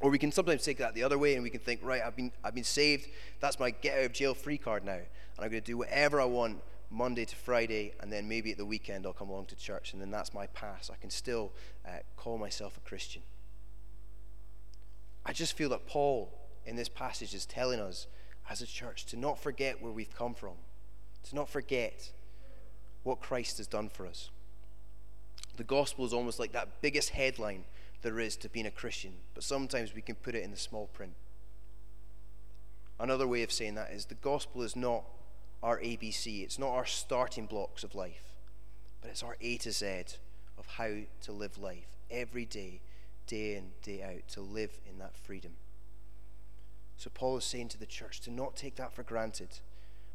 Or 0.00 0.10
we 0.10 0.18
can 0.18 0.30
sometimes 0.30 0.62
take 0.62 0.78
that 0.78 0.94
the 0.94 1.02
other 1.02 1.18
way 1.18 1.34
and 1.34 1.42
we 1.42 1.50
can 1.50 1.60
think, 1.60 1.80
right, 1.82 2.02
I've 2.04 2.14
been, 2.14 2.30
I've 2.44 2.54
been 2.54 2.64
saved. 2.64 3.08
That's 3.40 3.58
my 3.58 3.70
get 3.70 3.98
out 3.98 4.04
of 4.04 4.12
jail 4.12 4.34
free 4.34 4.58
card 4.58 4.84
now. 4.84 4.92
And 4.92 5.04
I'm 5.44 5.50
going 5.50 5.62
to 5.62 5.66
do 5.66 5.76
whatever 5.76 6.20
I 6.20 6.24
want 6.24 6.62
Monday 6.90 7.24
to 7.24 7.36
Friday. 7.36 7.94
And 8.00 8.12
then 8.12 8.28
maybe 8.28 8.52
at 8.52 8.58
the 8.58 8.64
weekend 8.64 9.06
I'll 9.06 9.12
come 9.12 9.28
along 9.28 9.46
to 9.46 9.56
church. 9.56 9.92
And 9.92 10.00
then 10.00 10.10
that's 10.10 10.32
my 10.32 10.46
pass. 10.48 10.88
I 10.90 10.96
can 10.96 11.10
still 11.10 11.52
uh, 11.84 11.98
call 12.16 12.38
myself 12.38 12.76
a 12.76 12.80
Christian. 12.88 13.22
I 15.26 15.32
just 15.32 15.56
feel 15.56 15.68
that 15.70 15.86
Paul 15.86 16.32
in 16.64 16.76
this 16.76 16.88
passage 16.88 17.34
is 17.34 17.44
telling 17.44 17.80
us 17.80 18.06
as 18.48 18.62
a 18.62 18.66
church 18.66 19.04
to 19.06 19.16
not 19.16 19.38
forget 19.38 19.82
where 19.82 19.92
we've 19.92 20.14
come 20.14 20.34
from, 20.34 20.54
to 21.24 21.34
not 21.34 21.48
forget 21.48 22.12
what 23.02 23.20
Christ 23.20 23.58
has 23.58 23.66
done 23.66 23.88
for 23.88 24.06
us. 24.06 24.30
The 25.56 25.64
gospel 25.64 26.06
is 26.06 26.12
almost 26.12 26.38
like 26.38 26.52
that 26.52 26.80
biggest 26.80 27.10
headline 27.10 27.64
there 28.02 28.20
is 28.20 28.36
to 28.36 28.48
being 28.48 28.66
a 28.66 28.70
Christian, 28.70 29.14
but 29.34 29.42
sometimes 29.42 29.94
we 29.94 30.02
can 30.02 30.14
put 30.14 30.34
it 30.34 30.44
in 30.44 30.50
the 30.50 30.56
small 30.56 30.86
print. 30.86 31.14
Another 33.00 33.26
way 33.26 33.42
of 33.42 33.52
saying 33.52 33.74
that 33.76 33.92
is 33.92 34.06
the 34.06 34.14
gospel 34.14 34.62
is 34.62 34.76
not 34.76 35.04
our 35.62 35.78
ABC, 35.78 36.42
it's 36.42 36.58
not 36.58 36.70
our 36.70 36.86
starting 36.86 37.46
blocks 37.46 37.82
of 37.84 37.94
life, 37.94 38.34
but 39.00 39.10
it's 39.10 39.22
our 39.22 39.36
A 39.40 39.56
to 39.58 39.72
Z 39.72 40.04
of 40.56 40.66
how 40.76 40.90
to 41.22 41.32
live 41.32 41.58
life 41.58 41.96
every 42.10 42.44
day, 42.44 42.80
day 43.26 43.56
in, 43.56 43.70
day 43.82 44.02
out, 44.02 44.28
to 44.32 44.40
live 44.40 44.78
in 44.88 44.98
that 44.98 45.16
freedom. 45.16 45.52
So 46.96 47.10
Paul 47.12 47.36
is 47.36 47.44
saying 47.44 47.68
to 47.70 47.78
the 47.78 47.86
church 47.86 48.20
to 48.22 48.30
not 48.30 48.56
take 48.56 48.76
that 48.76 48.92
for 48.92 49.02
granted, 49.02 49.60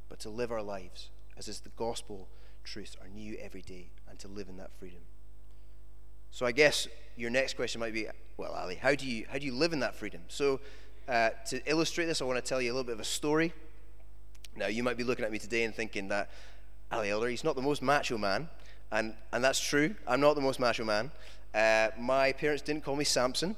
but 0.10 0.20
to 0.20 0.30
live 0.30 0.52
our 0.52 0.62
lives 0.62 1.10
as 1.38 1.48
is 1.48 1.62
the 1.62 1.70
gospel 1.70 2.28
truths 2.64 2.96
are 3.02 3.08
new 3.08 3.38
every 3.42 3.62
day 3.62 3.90
and 4.10 4.20
to 4.20 4.28
live 4.28 4.50
in 4.50 4.58
that 4.58 4.72
freedom. 4.78 5.02
So 6.34 6.48
I 6.48 6.52
guess 6.52 6.88
your 7.16 7.30
next 7.30 7.56
question 7.56 7.80
might 7.80 7.94
be, 7.94 8.08
well, 8.38 8.54
Ali, 8.54 8.74
how 8.74 8.96
do 8.96 9.06
you 9.06 9.24
how 9.32 9.38
do 9.38 9.46
you 9.46 9.54
live 9.54 9.72
in 9.72 9.82
that 9.82 9.94
freedom? 9.94 10.22
So 10.30 10.60
uh, 11.08 11.30
to 11.50 11.62
illustrate 11.70 12.08
this, 12.08 12.24
I 12.24 12.26
want 12.26 12.44
to 12.44 12.50
tell 12.50 12.60
you 12.60 12.72
a 12.72 12.74
little 12.74 12.84
bit 12.84 12.94
of 12.94 13.00
a 13.00 13.06
story. 13.06 13.54
Now 14.56 14.66
you 14.66 14.82
might 14.82 14.98
be 14.98 15.04
looking 15.04 15.24
at 15.24 15.32
me 15.32 15.38
today 15.38 15.64
and 15.64 15.76
thinking 15.76 16.08
that 16.08 16.32
Ali 16.92 17.12
Elder, 17.12 17.28
he's 17.28 17.44
not 17.44 17.56
the 17.56 17.62
most 17.62 17.84
macho 17.84 18.18
man, 18.18 18.50
and 18.92 19.14
and 19.32 19.44
that's 19.44 19.60
true. 19.60 19.94
I'm 20.08 20.22
not 20.22 20.34
the 20.34 20.42
most 20.42 20.60
macho 20.60 20.84
man. 20.84 21.12
Uh, 21.54 21.90
my 22.00 22.32
parents 22.32 22.64
didn't 22.64 22.84
call 22.84 22.96
me 22.96 23.04
Samson. 23.04 23.56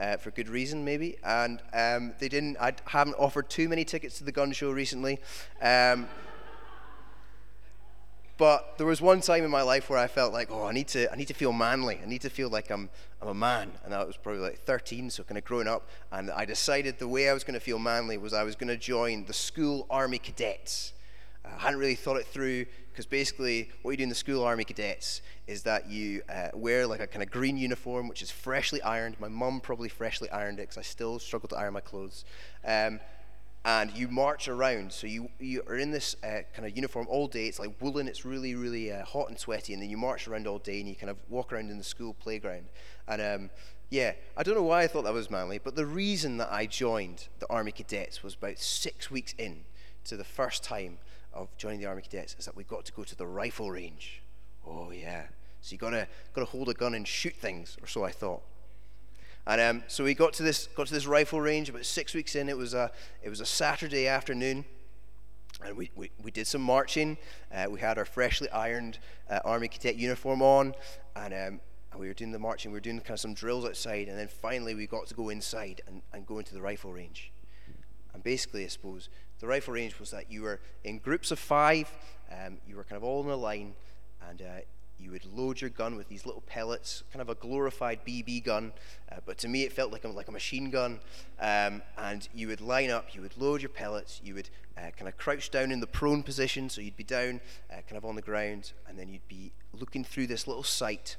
Uh, 0.00 0.16
for 0.16 0.32
good 0.32 0.48
reason, 0.48 0.84
maybe. 0.84 1.18
And 1.22 1.62
um, 1.72 2.12
they 2.18 2.28
didn't. 2.28 2.56
I 2.56 2.72
haven't 2.86 3.14
offered 3.20 3.48
too 3.48 3.68
many 3.68 3.84
tickets 3.84 4.18
to 4.18 4.24
the 4.24 4.32
gun 4.32 4.50
show 4.50 4.72
recently. 4.72 5.20
Um, 5.62 6.08
but 8.38 8.76
there 8.76 8.86
was 8.86 9.00
one 9.00 9.20
time 9.20 9.44
in 9.44 9.50
my 9.50 9.62
life 9.62 9.88
where 9.88 9.98
I 9.98 10.06
felt 10.06 10.32
like, 10.32 10.50
oh, 10.50 10.66
I 10.66 10.72
need 10.72 10.88
to, 10.88 11.10
I 11.10 11.16
need 11.16 11.28
to 11.28 11.34
feel 11.34 11.52
manly. 11.52 12.00
I 12.02 12.06
need 12.06 12.20
to 12.22 12.30
feel 12.30 12.50
like 12.50 12.70
I'm, 12.70 12.90
I'm 13.22 13.28
a 13.28 13.34
man. 13.34 13.72
And 13.82 13.92
that 13.92 14.06
was 14.06 14.16
probably 14.16 14.42
like 14.42 14.58
13, 14.58 15.08
so 15.08 15.22
kind 15.22 15.38
of 15.38 15.44
growing 15.44 15.66
up. 15.66 15.88
And 16.12 16.30
I 16.30 16.44
decided 16.44 16.98
the 16.98 17.08
way 17.08 17.30
I 17.30 17.32
was 17.32 17.44
going 17.44 17.54
to 17.54 17.60
feel 17.60 17.78
manly 17.78 18.18
was 18.18 18.34
I 18.34 18.42
was 18.42 18.54
going 18.54 18.68
to 18.68 18.76
join 18.76 19.24
the 19.24 19.32
school 19.32 19.86
army 19.88 20.18
cadets. 20.18 20.92
I 21.44 21.60
hadn't 21.60 21.78
really 21.78 21.94
thought 21.94 22.16
it 22.16 22.26
through 22.26 22.66
because 22.90 23.06
basically 23.06 23.70
what 23.82 23.92
you 23.92 23.98
do 23.98 24.02
in 24.02 24.08
the 24.08 24.14
school 24.14 24.42
army 24.42 24.64
cadets 24.64 25.22
is 25.46 25.62
that 25.62 25.88
you 25.88 26.22
uh, 26.28 26.48
wear 26.54 26.86
like 26.86 27.00
a 27.00 27.06
kind 27.06 27.22
of 27.22 27.30
green 27.30 27.56
uniform, 27.56 28.08
which 28.08 28.20
is 28.20 28.30
freshly 28.30 28.82
ironed. 28.82 29.18
My 29.20 29.28
mum 29.28 29.60
probably 29.60 29.88
freshly 29.88 30.28
ironed 30.30 30.58
it 30.58 30.62
because 30.62 30.78
I 30.78 30.82
still 30.82 31.18
struggle 31.18 31.48
to 31.50 31.56
iron 31.56 31.74
my 31.74 31.80
clothes. 31.80 32.24
Um, 32.64 33.00
and 33.66 33.90
you 33.96 34.06
march 34.06 34.46
around. 34.46 34.92
So 34.92 35.08
you, 35.08 35.28
you 35.40 35.60
are 35.66 35.76
in 35.76 35.90
this 35.90 36.14
uh, 36.22 36.42
kind 36.54 36.66
of 36.66 36.76
uniform 36.76 37.08
all 37.10 37.26
day. 37.26 37.46
It's 37.46 37.58
like 37.58 37.72
woolen. 37.80 38.06
It's 38.06 38.24
really, 38.24 38.54
really 38.54 38.92
uh, 38.92 39.04
hot 39.04 39.28
and 39.28 39.36
sweaty. 39.36 39.72
And 39.72 39.82
then 39.82 39.90
you 39.90 39.96
march 39.96 40.28
around 40.28 40.46
all 40.46 40.60
day 40.60 40.78
and 40.78 40.88
you 40.88 40.94
kind 40.94 41.10
of 41.10 41.16
walk 41.28 41.52
around 41.52 41.72
in 41.72 41.76
the 41.76 41.84
school 41.84 42.14
playground. 42.14 42.66
And 43.08 43.20
um, 43.20 43.50
yeah, 43.90 44.12
I 44.36 44.44
don't 44.44 44.54
know 44.54 44.62
why 44.62 44.84
I 44.84 44.86
thought 44.86 45.02
that 45.02 45.12
was 45.12 45.32
manly, 45.32 45.58
but 45.58 45.74
the 45.74 45.84
reason 45.84 46.36
that 46.36 46.52
I 46.52 46.66
joined 46.66 47.26
the 47.40 47.50
Army 47.50 47.72
Cadets 47.72 48.22
was 48.22 48.34
about 48.34 48.60
six 48.60 49.10
weeks 49.10 49.34
in 49.36 49.64
to 50.04 50.16
the 50.16 50.24
first 50.24 50.62
time 50.62 50.98
of 51.34 51.48
joining 51.56 51.80
the 51.80 51.86
Army 51.86 52.02
Cadets 52.02 52.36
is 52.38 52.44
that 52.44 52.56
we 52.56 52.62
got 52.62 52.84
to 52.84 52.92
go 52.92 53.02
to 53.02 53.16
the 53.16 53.26
rifle 53.26 53.72
range. 53.72 54.22
Oh 54.64 54.92
yeah. 54.92 55.24
So 55.60 55.72
you 55.72 55.78
gotta 55.78 56.06
gotta 56.32 56.46
hold 56.46 56.68
a 56.68 56.74
gun 56.74 56.94
and 56.94 57.06
shoot 57.06 57.34
things, 57.34 57.76
or 57.82 57.88
so 57.88 58.04
I 58.04 58.12
thought. 58.12 58.42
And 59.46 59.60
um, 59.60 59.84
so 59.86 60.02
we 60.02 60.14
got 60.14 60.32
to 60.34 60.42
this 60.42 60.66
got 60.74 60.88
to 60.88 60.94
this 60.94 61.06
rifle 61.06 61.40
range 61.40 61.68
about 61.68 61.84
six 61.84 62.14
weeks 62.14 62.34
in. 62.34 62.48
It 62.48 62.56
was 62.56 62.74
a 62.74 62.90
it 63.22 63.30
was 63.30 63.40
a 63.40 63.46
Saturday 63.46 64.08
afternoon, 64.08 64.64
and 65.64 65.76
we, 65.76 65.90
we, 65.94 66.10
we 66.22 66.30
did 66.30 66.46
some 66.46 66.62
marching. 66.62 67.16
Uh, 67.54 67.66
we 67.70 67.80
had 67.80 67.96
our 67.96 68.04
freshly 68.04 68.50
ironed 68.50 68.98
uh, 69.30 69.38
army 69.44 69.68
cadet 69.68 69.96
uniform 69.96 70.42
on, 70.42 70.74
and, 71.14 71.32
um, 71.32 71.60
we 71.98 72.08
were 72.08 72.14
doing 72.14 72.32
the 72.32 72.38
marching. 72.38 72.72
We 72.72 72.76
were 72.76 72.80
doing 72.80 72.98
kind 72.98 73.12
of 73.12 73.20
some 73.20 73.32
drills 73.32 73.64
outside, 73.64 74.08
and 74.08 74.18
then 74.18 74.28
finally 74.28 74.74
we 74.74 74.86
got 74.86 75.06
to 75.06 75.14
go 75.14 75.30
inside 75.30 75.80
and, 75.86 76.02
and 76.12 76.26
go 76.26 76.38
into 76.38 76.52
the 76.52 76.60
rifle 76.60 76.92
range. 76.92 77.32
And 78.12 78.22
basically, 78.22 78.64
I 78.64 78.68
suppose 78.68 79.08
the 79.40 79.46
rifle 79.46 79.74
range 79.74 79.98
was 79.98 80.10
that 80.10 80.30
you 80.30 80.42
were 80.42 80.60
in 80.84 80.98
groups 80.98 81.30
of 81.30 81.38
five. 81.38 81.90
Um, 82.30 82.58
you 82.66 82.76
were 82.76 82.84
kind 82.84 82.96
of 82.96 83.04
all 83.04 83.22
in 83.22 83.30
a 83.30 83.36
line, 83.36 83.74
and 84.28 84.42
uh, 84.42 84.60
you 84.98 85.10
would 85.10 85.24
load 85.26 85.60
your 85.60 85.70
gun 85.70 85.96
with 85.96 86.08
these 86.08 86.26
little 86.26 86.42
pellets, 86.42 87.02
kind 87.12 87.20
of 87.20 87.28
a 87.28 87.34
glorified 87.34 88.00
BB 88.06 88.44
gun, 88.44 88.72
uh, 89.12 89.16
but 89.24 89.38
to 89.38 89.48
me 89.48 89.62
it 89.64 89.72
felt 89.72 89.92
like 89.92 90.04
a, 90.04 90.08
like 90.08 90.28
a 90.28 90.32
machine 90.32 90.70
gun. 90.70 91.00
Um, 91.40 91.82
and 91.98 92.28
you 92.34 92.48
would 92.48 92.60
line 92.60 92.90
up, 92.90 93.14
you 93.14 93.20
would 93.22 93.36
load 93.36 93.62
your 93.62 93.68
pellets, 93.68 94.20
you 94.24 94.34
would 94.34 94.48
uh, 94.78 94.90
kind 94.96 95.08
of 95.08 95.16
crouch 95.16 95.50
down 95.50 95.70
in 95.70 95.80
the 95.80 95.86
prone 95.86 96.22
position, 96.22 96.68
so 96.68 96.80
you'd 96.80 96.96
be 96.96 97.04
down 97.04 97.40
uh, 97.70 97.76
kind 97.88 97.96
of 97.96 98.04
on 98.04 98.16
the 98.16 98.22
ground, 98.22 98.72
and 98.88 98.98
then 98.98 99.08
you'd 99.08 99.28
be 99.28 99.52
looking 99.72 100.04
through 100.04 100.26
this 100.26 100.46
little 100.46 100.62
sight, 100.62 101.16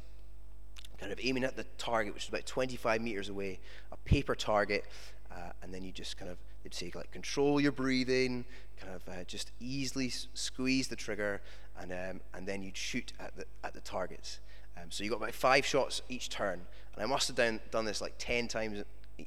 kind 0.99 1.11
of 1.11 1.19
aiming 1.21 1.43
at 1.43 1.55
the 1.55 1.65
target, 1.77 2.13
which 2.13 2.23
is 2.23 2.29
about 2.29 2.45
25 2.45 3.01
meters 3.01 3.29
away, 3.29 3.59
a 3.91 3.97
paper 3.97 4.35
target, 4.35 4.85
uh, 5.31 5.51
and 5.61 5.73
then 5.73 5.83
you 5.83 5.91
just 5.91 6.17
kind 6.17 6.31
of 6.31 6.37
they'd 6.67 6.73
say 6.73 6.91
like 6.93 7.11
control 7.11 7.61
your 7.61 7.71
breathing, 7.71 8.43
kind 8.79 8.93
of 8.93 9.01
uh, 9.07 9.23
just 9.25 9.51
easily 9.61 10.07
s- 10.07 10.27
squeeze 10.33 10.89
the 10.89 10.95
trigger, 10.95 11.41
and, 11.79 11.91
um, 11.93 12.21
and 12.33 12.45
then 12.45 12.61
you'd 12.61 12.75
shoot 12.75 13.13
at 13.19 13.35
the, 13.37 13.45
at 13.63 13.73
the 13.73 13.79
targets. 13.79 14.39
Um, 14.75 14.89
so 14.89 15.03
you 15.03 15.09
got 15.09 15.17
about 15.17 15.33
five 15.33 15.65
shots 15.65 16.01
each 16.09 16.29
turn, 16.29 16.61
and 16.93 17.03
I 17.03 17.05
must 17.05 17.27
have 17.27 17.37
done, 17.37 17.61
done 17.71 17.85
this 17.85 18.01
like 18.01 18.15
10 18.17 18.49
times 18.49 18.83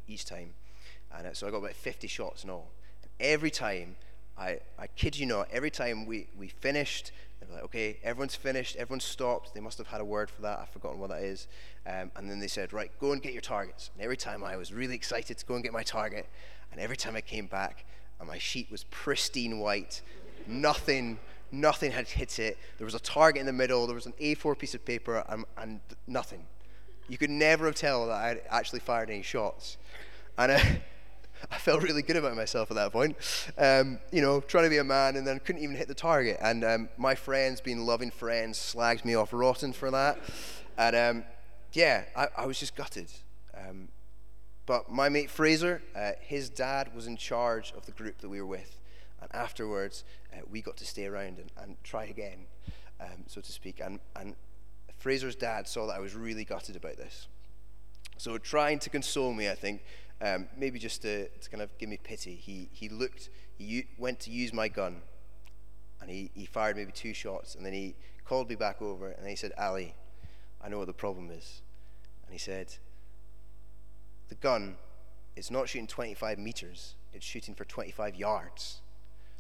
each 0.06 0.26
time. 0.26 0.52
And 1.16 1.28
uh, 1.28 1.32
so 1.32 1.48
I 1.48 1.50
got 1.50 1.58
about 1.58 1.72
50 1.72 2.06
shots 2.08 2.44
in 2.44 2.50
all. 2.50 2.70
And 3.02 3.10
every 3.18 3.50
time, 3.50 3.96
I, 4.36 4.60
I 4.78 4.86
kid 4.88 5.18
you 5.18 5.24
not, 5.24 5.48
every 5.50 5.70
time 5.70 6.04
we, 6.04 6.28
we 6.38 6.48
finished, 6.48 7.10
they 7.40 7.46
were 7.46 7.54
like, 7.54 7.64
okay, 7.64 7.96
everyone's 8.04 8.36
finished, 8.36 8.76
everyone's 8.76 9.04
stopped. 9.04 9.54
They 9.54 9.60
must 9.60 9.78
have 9.78 9.86
had 9.86 10.02
a 10.02 10.04
word 10.04 10.30
for 10.30 10.42
that. 10.42 10.58
I've 10.58 10.68
forgotten 10.68 11.00
what 11.00 11.08
that 11.08 11.22
is. 11.22 11.48
Um, 11.86 12.10
and 12.16 12.30
then 12.30 12.38
they 12.38 12.46
said, 12.46 12.72
right, 12.72 12.90
go 13.00 13.12
and 13.12 13.22
get 13.22 13.32
your 13.32 13.40
targets. 13.40 13.90
And 13.94 14.04
every 14.04 14.18
time 14.18 14.44
I 14.44 14.56
was 14.56 14.72
really 14.72 14.94
excited 14.94 15.38
to 15.38 15.46
go 15.46 15.54
and 15.54 15.64
get 15.64 15.72
my 15.72 15.82
target. 15.82 16.28
And 16.72 16.80
every 16.80 16.96
time 16.96 17.16
I 17.16 17.20
came 17.20 17.46
back, 17.46 17.84
and 18.18 18.28
my 18.28 18.38
sheet 18.38 18.70
was 18.70 18.84
pristine 18.84 19.58
white, 19.58 20.02
nothing 20.46 21.18
Nothing 21.52 21.90
had 21.90 22.08
hit 22.08 22.38
it. 22.38 22.58
There 22.78 22.84
was 22.84 22.94
a 22.94 23.00
target 23.00 23.40
in 23.40 23.46
the 23.46 23.52
middle. 23.52 23.86
There 23.86 23.94
was 23.94 24.06
an 24.06 24.14
A4 24.20 24.56
piece 24.58 24.74
of 24.74 24.84
paper 24.84 25.24
and, 25.28 25.44
and 25.56 25.80
nothing. 26.06 26.46
You 27.08 27.18
could 27.18 27.30
never 27.30 27.66
have 27.66 27.74
tell 27.74 28.06
that 28.06 28.14
I 28.14 28.28
had 28.28 28.42
actually 28.50 28.80
fired 28.80 29.10
any 29.10 29.22
shots. 29.22 29.76
And 30.38 30.52
uh, 30.52 30.60
I 31.50 31.58
felt 31.58 31.82
really 31.82 32.02
good 32.02 32.16
about 32.16 32.36
myself 32.36 32.70
at 32.70 32.76
that 32.76 32.92
point. 32.92 33.16
Um, 33.58 33.98
you 34.12 34.22
know, 34.22 34.40
trying 34.40 34.64
to 34.64 34.70
be 34.70 34.78
a 34.78 34.84
man 34.84 35.16
and 35.16 35.26
then 35.26 35.40
couldn't 35.40 35.62
even 35.62 35.74
hit 35.74 35.88
the 35.88 35.94
target. 35.94 36.38
And 36.40 36.62
um, 36.62 36.88
my 36.96 37.16
friends, 37.16 37.60
being 37.60 37.80
loving 37.80 38.12
friends, 38.12 38.56
slagged 38.56 39.04
me 39.04 39.16
off 39.16 39.32
rotten 39.32 39.72
for 39.72 39.90
that. 39.90 40.18
And 40.78 40.94
um, 40.94 41.24
yeah, 41.72 42.04
I, 42.14 42.28
I, 42.36 42.46
was 42.46 42.60
just 42.60 42.76
gutted. 42.76 43.10
But 44.66 44.90
my 44.90 45.08
mate 45.08 45.30
Fraser, 45.30 45.82
uh, 45.96 46.12
his 46.20 46.48
dad 46.48 46.94
was 46.94 47.06
in 47.06 47.16
charge 47.16 47.72
of 47.76 47.86
the 47.86 47.92
group 47.92 48.18
that 48.18 48.28
we 48.28 48.40
were 48.40 48.46
with. 48.46 48.78
And 49.20 49.28
afterwards, 49.34 50.04
uh, 50.32 50.40
we 50.48 50.62
got 50.62 50.76
to 50.78 50.86
stay 50.86 51.06
around 51.06 51.38
and, 51.38 51.50
and 51.60 51.76
try 51.82 52.04
again, 52.04 52.46
um, 53.00 53.24
so 53.26 53.40
to 53.40 53.52
speak. 53.52 53.80
And, 53.80 54.00
and 54.16 54.34
Fraser's 54.96 55.34
dad 55.34 55.66
saw 55.66 55.86
that 55.86 55.96
I 55.96 56.00
was 56.00 56.14
really 56.14 56.44
gutted 56.44 56.76
about 56.76 56.96
this. 56.96 57.28
So, 58.16 58.36
trying 58.38 58.78
to 58.80 58.90
console 58.90 59.32
me, 59.32 59.48
I 59.48 59.54
think, 59.54 59.82
um, 60.20 60.48
maybe 60.56 60.78
just 60.78 61.00
to, 61.02 61.28
to, 61.28 61.50
kind 61.50 61.62
of 61.62 61.76
give 61.78 61.88
me 61.88 61.98
pity, 62.02 62.34
he, 62.34 62.68
he 62.72 62.90
looked, 62.90 63.30
he 63.56 63.64
u- 63.64 63.84
went 63.96 64.20
to 64.20 64.30
use 64.30 64.52
my 64.52 64.68
gun, 64.68 65.00
and 66.02 66.10
he, 66.10 66.30
he 66.34 66.44
fired 66.44 66.76
maybe 66.76 66.92
two 66.92 67.14
shots, 67.14 67.54
and 67.54 67.64
then 67.64 67.72
he 67.72 67.94
called 68.26 68.50
me 68.50 68.56
back 68.56 68.82
over, 68.82 69.08
and 69.10 69.26
he 69.26 69.36
said, 69.36 69.52
Ali, 69.58 69.94
I 70.62 70.68
know 70.68 70.76
what 70.76 70.86
the 70.86 70.92
problem 70.92 71.30
is. 71.30 71.62
And 72.24 72.32
he 72.32 72.38
said, 72.38 72.74
The 74.30 74.36
gun 74.36 74.76
is 75.36 75.50
not 75.50 75.68
shooting 75.68 75.86
25 75.86 76.38
meters, 76.38 76.94
it's 77.12 77.26
shooting 77.26 77.54
for 77.54 77.64
25 77.64 78.14
yards. 78.14 78.80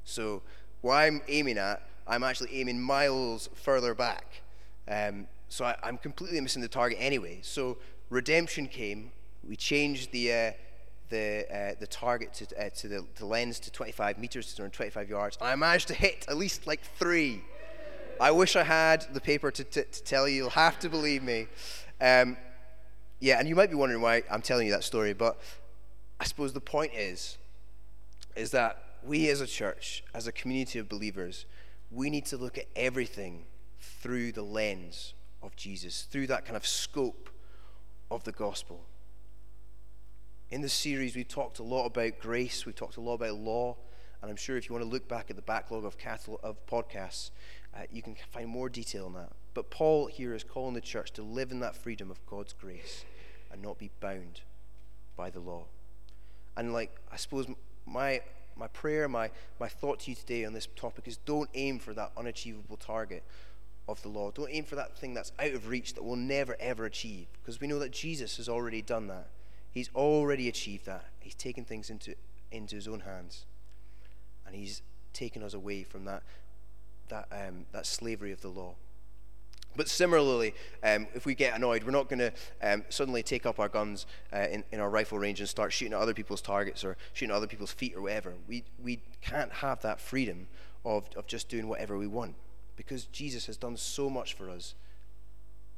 So, 0.04 0.42
what 0.82 0.94
I'm 0.94 1.22
aiming 1.28 1.58
at, 1.58 1.82
I'm 2.06 2.24
actually 2.24 2.58
aiming 2.58 2.80
miles 2.80 3.48
further 3.54 3.94
back. 3.94 4.42
Um, 4.88 5.26
so, 5.48 5.64
I, 5.64 5.76
am 5.88 5.96
completely 5.96 6.40
missing 6.40 6.60
the 6.60 6.68
target 6.68 6.98
anyway. 7.00 7.38
So, 7.42 7.78
redemption 8.08 8.66
came. 8.66 9.12
We 9.46 9.56
changed 9.56 10.10
the, 10.10 10.32
uh, 10.32 10.52
the, 11.10 11.46
uh, 11.52 11.74
the 11.78 11.86
target 11.86 12.32
to, 12.34 12.66
uh, 12.66 12.70
to 12.70 12.88
the, 12.88 13.06
the 13.16 13.26
lens 13.26 13.60
to 13.60 13.70
25 13.70 14.18
meters, 14.18 14.52
to 14.54 14.56
25 14.56 15.08
yards, 15.08 15.38
I 15.40 15.54
managed 15.54 15.88
to 15.88 15.94
hit 15.94 16.26
at 16.28 16.36
least 16.36 16.66
like 16.66 16.80
three. 16.98 17.44
I 18.20 18.32
wish 18.32 18.56
I 18.56 18.64
had 18.64 19.06
the 19.14 19.20
paper 19.20 19.50
to, 19.50 19.64
to, 19.64 19.84
to 19.84 20.02
tell 20.02 20.28
you. 20.28 20.36
You'll 20.36 20.50
have 20.50 20.78
to 20.80 20.88
believe 20.88 21.22
me. 21.22 21.46
Um, 22.00 22.36
yeah, 23.20 23.38
and 23.38 23.46
you 23.46 23.54
might 23.54 23.68
be 23.68 23.76
wondering 23.76 24.00
why 24.00 24.22
I'm 24.30 24.40
telling 24.40 24.66
you 24.66 24.72
that 24.72 24.82
story, 24.82 25.12
but 25.12 25.38
I 26.18 26.24
suppose 26.24 26.54
the 26.54 26.60
point 26.60 26.92
is, 26.94 27.36
is 28.34 28.50
that 28.52 28.82
we 29.04 29.28
as 29.28 29.42
a 29.42 29.46
church, 29.46 30.02
as 30.14 30.26
a 30.26 30.32
community 30.32 30.78
of 30.78 30.88
believers, 30.88 31.44
we 31.90 32.08
need 32.08 32.24
to 32.26 32.38
look 32.38 32.56
at 32.56 32.66
everything 32.74 33.44
through 33.78 34.32
the 34.32 34.42
lens 34.42 35.12
of 35.42 35.54
Jesus, 35.54 36.02
through 36.10 36.28
that 36.28 36.46
kind 36.46 36.56
of 36.56 36.66
scope 36.66 37.28
of 38.10 38.24
the 38.24 38.32
gospel. 38.32 38.86
In 40.50 40.62
this 40.62 40.72
series, 40.72 41.14
we've 41.14 41.28
talked 41.28 41.58
a 41.58 41.62
lot 41.62 41.86
about 41.86 42.18
grace, 42.20 42.64
we've 42.64 42.74
talked 42.74 42.96
a 42.96 43.00
lot 43.00 43.14
about 43.14 43.34
law, 43.34 43.76
and 44.22 44.30
I'm 44.30 44.36
sure 44.36 44.56
if 44.56 44.68
you 44.68 44.74
want 44.74 44.84
to 44.84 44.90
look 44.90 45.08
back 45.08 45.26
at 45.28 45.36
the 45.36 45.42
backlog 45.42 45.84
of, 45.84 45.98
catalog, 45.98 46.40
of 46.42 46.64
podcasts, 46.66 47.30
uh, 47.74 47.80
you 47.90 48.02
can 48.02 48.16
find 48.32 48.48
more 48.48 48.68
detail 48.68 49.06
on 49.06 49.12
that. 49.14 49.30
But 49.52 49.70
Paul 49.70 50.06
here 50.06 50.34
is 50.34 50.42
calling 50.42 50.74
the 50.74 50.80
church 50.80 51.12
to 51.12 51.22
live 51.22 51.50
in 51.50 51.60
that 51.60 51.76
freedom 51.76 52.10
of 52.10 52.24
God's 52.26 52.52
grace 52.52 53.04
and 53.52 53.62
not 53.62 53.78
be 53.78 53.90
bound 54.00 54.42
by 55.16 55.30
the 55.30 55.40
law. 55.40 55.64
And 56.56 56.72
like, 56.72 56.94
I 57.12 57.16
suppose 57.16 57.46
my 57.86 58.20
my 58.60 58.68
prayer, 58.68 59.08
my, 59.08 59.30
my 59.58 59.68
thought 59.68 60.00
to 60.00 60.10
you 60.10 60.14
today 60.14 60.44
on 60.44 60.52
this 60.52 60.68
topic 60.76 61.08
is 61.08 61.16
don't 61.16 61.48
aim 61.54 61.78
for 61.78 61.94
that 61.94 62.12
unachievable 62.16 62.76
target 62.76 63.24
of 63.88 64.02
the 64.02 64.08
law. 64.08 64.30
Don't 64.30 64.50
aim 64.52 64.64
for 64.64 64.76
that 64.76 64.96
thing 64.96 65.14
that's 65.14 65.32
out 65.38 65.52
of 65.52 65.68
reach 65.68 65.94
that 65.94 66.04
we'll 66.04 66.16
never 66.16 66.56
ever 66.60 66.84
achieve. 66.84 67.26
Because 67.40 67.60
we 67.60 67.66
know 67.66 67.78
that 67.78 67.90
Jesus 67.90 68.36
has 68.36 68.48
already 68.48 68.82
done 68.82 69.06
that. 69.08 69.28
He's 69.72 69.90
already 69.94 70.48
achieved 70.48 70.84
that. 70.86 71.06
He's 71.20 71.34
taken 71.34 71.64
things 71.64 71.90
into, 71.90 72.14
into 72.52 72.76
his 72.76 72.86
own 72.86 73.00
hands. 73.00 73.46
And 74.46 74.54
he's 74.54 74.82
taken 75.12 75.42
us 75.42 75.54
away 75.54 75.82
from 75.82 76.04
that, 76.04 76.22
that, 77.08 77.28
um, 77.32 77.66
that 77.72 77.86
slavery 77.86 78.32
of 78.32 78.42
the 78.42 78.48
law. 78.48 78.74
But 79.76 79.88
similarly, 79.88 80.54
um, 80.82 81.06
if 81.14 81.26
we 81.26 81.34
get 81.34 81.54
annoyed, 81.54 81.84
we're 81.84 81.92
not 81.92 82.08
going 82.08 82.18
to 82.18 82.32
um, 82.62 82.84
suddenly 82.88 83.22
take 83.22 83.46
up 83.46 83.60
our 83.60 83.68
guns 83.68 84.06
uh, 84.32 84.46
in, 84.50 84.64
in 84.72 84.80
our 84.80 84.90
rifle 84.90 85.18
range 85.18 85.40
and 85.40 85.48
start 85.48 85.72
shooting 85.72 85.94
at 85.94 86.00
other 86.00 86.14
people's 86.14 86.42
targets 86.42 86.84
or 86.84 86.96
shooting 87.12 87.32
at 87.32 87.36
other 87.36 87.46
people's 87.46 87.72
feet 87.72 87.94
or 87.96 88.02
whatever. 88.02 88.34
We, 88.48 88.64
we 88.82 89.00
can't 89.20 89.52
have 89.52 89.80
that 89.82 90.00
freedom 90.00 90.48
of, 90.84 91.08
of 91.16 91.26
just 91.26 91.48
doing 91.48 91.68
whatever 91.68 91.96
we 91.96 92.08
want 92.08 92.34
because 92.76 93.04
Jesus 93.06 93.46
has 93.46 93.56
done 93.56 93.76
so 93.76 94.10
much 94.10 94.34
for 94.34 94.50
us 94.50 94.74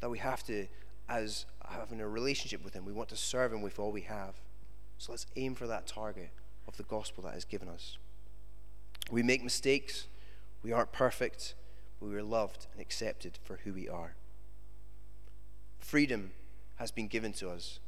that 0.01 0.09
we 0.09 0.19
have 0.19 0.43
to, 0.45 0.67
as 1.09 1.47
having 1.69 2.01
a 2.01 2.09
relationship 2.09 2.65
with 2.65 2.75
Him, 2.75 2.85
we 2.85 2.93
want 2.93 3.09
to 3.11 3.17
serve 3.17 3.53
Him 3.53 3.61
with 3.61 3.79
all 3.79 3.93
we 3.93 4.03
have. 4.03 4.41
So 4.99 5.13
let's 5.13 5.27
aim 5.37 5.55
for 5.55 5.67
that 5.67 5.87
target 5.87 6.31
of 6.67 6.77
the 6.77 6.85
gospel 6.85 7.25
that 7.25 7.35
has 7.35 7.45
given 7.45 7.69
us. 7.69 7.99
We 9.11 9.23
make 9.23 9.43
mistakes, 9.43 10.07
we 10.63 10.73
aren't 10.73 10.93
perfect 10.93 11.55
we 12.03 12.15
were 12.15 12.23
loved 12.23 12.67
and 12.73 12.81
accepted 12.81 13.39
for 13.45 13.61
who 13.65 13.73
we 13.73 13.89
are. 13.89 14.15
Freedom 15.79 16.33
has 16.77 16.91
been 16.91 17.09
given 17.09 17.33
to 17.35 17.51
us, 17.51 17.79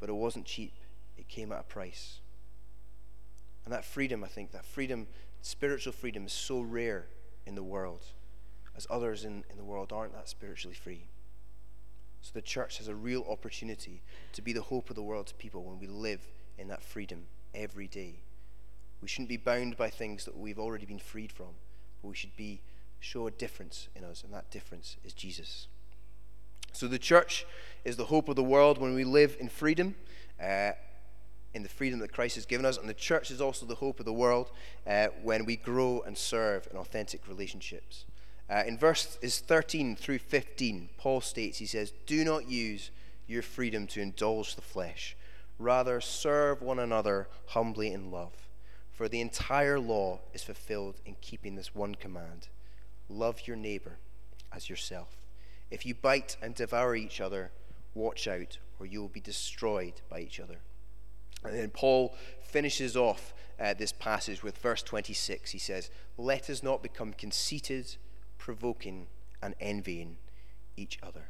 but 0.00 0.08
it 0.08 0.14
wasn't 0.14 0.46
cheap, 0.46 0.72
it 1.18 1.28
came 1.28 1.52
at 1.52 1.60
a 1.60 1.64
price. 1.64 2.20
And 3.64 3.72
that 3.72 3.84
freedom, 3.84 4.24
I 4.24 4.28
think, 4.28 4.52
that 4.52 4.64
freedom, 4.64 5.06
spiritual 5.40 5.92
freedom, 5.92 6.26
is 6.26 6.32
so 6.32 6.60
rare 6.60 7.06
in 7.46 7.54
the 7.54 7.62
world, 7.62 8.04
as 8.76 8.86
others 8.90 9.24
in, 9.24 9.44
in 9.50 9.56
the 9.56 9.64
world 9.64 9.92
aren't 9.92 10.14
that 10.14 10.28
spiritually 10.28 10.74
free. 10.74 11.08
So 12.22 12.30
the 12.34 12.42
church 12.42 12.78
has 12.78 12.88
a 12.88 12.94
real 12.94 13.26
opportunity 13.28 14.02
to 14.32 14.42
be 14.42 14.52
the 14.52 14.62
hope 14.62 14.88
of 14.90 14.96
the 14.96 15.02
world 15.02 15.26
to 15.26 15.34
people 15.34 15.64
when 15.64 15.78
we 15.78 15.86
live 15.86 16.20
in 16.56 16.68
that 16.68 16.82
freedom 16.82 17.24
every 17.54 17.88
day. 17.88 18.20
We 19.00 19.08
shouldn't 19.08 19.28
be 19.28 19.36
bound 19.36 19.76
by 19.76 19.90
things 19.90 20.24
that 20.24 20.36
we've 20.36 20.58
already 20.58 20.86
been 20.86 21.00
freed 21.00 21.32
from, 21.32 21.54
but 22.00 22.08
we 22.08 22.14
should 22.14 22.36
be 22.36 22.62
show 23.02 23.26
a 23.26 23.30
difference 23.32 23.88
in 23.96 24.04
us, 24.04 24.22
and 24.22 24.32
that 24.32 24.50
difference 24.50 24.96
is 25.04 25.12
Jesus. 25.12 25.66
So 26.72 26.86
the 26.86 26.98
church 26.98 27.44
is 27.84 27.96
the 27.96 28.06
hope 28.06 28.28
of 28.28 28.36
the 28.36 28.44
world 28.44 28.78
when 28.78 28.94
we 28.94 29.04
live 29.04 29.36
in 29.40 29.48
freedom, 29.48 29.96
uh, 30.42 30.72
in 31.52 31.64
the 31.64 31.68
freedom 31.68 31.98
that 31.98 32.12
Christ 32.12 32.36
has 32.36 32.46
given 32.46 32.64
us, 32.64 32.78
and 32.78 32.88
the 32.88 32.94
church 32.94 33.30
is 33.30 33.40
also 33.40 33.66
the 33.66 33.74
hope 33.74 33.98
of 33.98 34.06
the 34.06 34.12
world 34.12 34.52
uh, 34.86 35.08
when 35.22 35.44
we 35.44 35.56
grow 35.56 36.02
and 36.06 36.16
serve 36.16 36.68
in 36.70 36.76
authentic 36.76 37.26
relationships. 37.28 38.06
Uh, 38.48 38.62
in 38.66 38.78
verses 38.78 39.40
13 39.40 39.96
through 39.96 40.18
15, 40.18 40.88
Paul 40.96 41.20
states, 41.20 41.58
he 41.58 41.66
says, 41.66 41.92
Do 42.06 42.24
not 42.24 42.48
use 42.48 42.90
your 43.26 43.42
freedom 43.42 43.86
to 43.88 44.00
indulge 44.00 44.54
the 44.54 44.62
flesh. 44.62 45.16
Rather, 45.58 46.00
serve 46.00 46.62
one 46.62 46.78
another 46.78 47.28
humbly 47.48 47.92
in 47.92 48.10
love. 48.10 48.48
For 48.92 49.08
the 49.08 49.20
entire 49.20 49.80
law 49.80 50.20
is 50.32 50.44
fulfilled 50.44 51.00
in 51.04 51.16
keeping 51.20 51.56
this 51.56 51.74
one 51.74 51.94
command 51.96 52.48
Love 53.12 53.46
your 53.46 53.56
neighbor 53.56 53.98
as 54.52 54.70
yourself. 54.70 55.18
If 55.70 55.86
you 55.86 55.94
bite 55.94 56.36
and 56.42 56.54
devour 56.54 56.96
each 56.96 57.20
other, 57.20 57.50
watch 57.94 58.26
out, 58.26 58.58
or 58.78 58.86
you 58.86 59.00
will 59.00 59.08
be 59.08 59.20
destroyed 59.20 59.94
by 60.08 60.20
each 60.20 60.40
other. 60.40 60.56
And 61.44 61.54
then 61.54 61.70
Paul 61.70 62.14
finishes 62.42 62.96
off 62.96 63.34
uh, 63.58 63.74
this 63.74 63.92
passage 63.92 64.42
with 64.42 64.58
verse 64.58 64.82
26. 64.82 65.50
He 65.50 65.58
says, 65.58 65.90
Let 66.16 66.48
us 66.48 66.62
not 66.62 66.82
become 66.82 67.12
conceited, 67.12 67.96
provoking, 68.38 69.06
and 69.42 69.54
envying 69.60 70.16
each 70.76 70.98
other. 71.02 71.24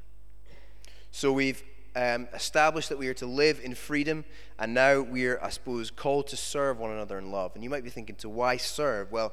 So 1.10 1.32
we've 1.32 1.62
um, 1.94 2.28
established 2.34 2.88
that 2.88 2.98
we 2.98 3.08
are 3.08 3.14
to 3.14 3.26
live 3.26 3.60
in 3.62 3.74
freedom, 3.74 4.24
and 4.58 4.72
now 4.74 5.00
we're, 5.00 5.38
I 5.42 5.50
suppose, 5.50 5.90
called 5.90 6.26
to 6.28 6.36
serve 6.36 6.78
one 6.78 6.90
another 6.90 7.18
in 7.18 7.30
love. 7.30 7.52
And 7.54 7.62
you 7.62 7.70
might 7.70 7.84
be 7.84 7.90
thinking, 7.90 8.16
to 8.16 8.28
why 8.28 8.56
serve? 8.56 9.12
Well, 9.12 9.32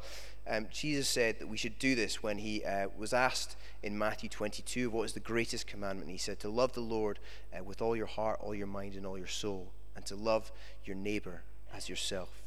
um, 0.49 0.67
Jesus 0.71 1.07
said 1.07 1.37
that 1.39 1.47
we 1.47 1.57
should 1.57 1.77
do 1.77 1.93
this 1.93 2.23
when 2.23 2.39
he 2.39 2.63
uh, 2.63 2.87
was 2.97 3.13
asked 3.13 3.55
in 3.83 3.97
Matthew 3.97 4.29
22 4.29 4.89
what 4.89 5.03
is 5.03 5.13
the 5.13 5.19
greatest 5.19 5.67
commandment. 5.67 6.09
He 6.09 6.17
said 6.17 6.39
to 6.39 6.49
love 6.49 6.73
the 6.73 6.79
Lord 6.81 7.19
uh, 7.55 7.63
with 7.63 7.81
all 7.81 7.95
your 7.95 8.07
heart, 8.07 8.39
all 8.41 8.55
your 8.55 8.67
mind, 8.67 8.95
and 8.95 9.05
all 9.05 9.17
your 9.17 9.27
soul, 9.27 9.71
and 9.95 10.05
to 10.07 10.15
love 10.15 10.51
your 10.83 10.95
neighbor 10.95 11.43
as 11.71 11.87
yourself. 11.87 12.41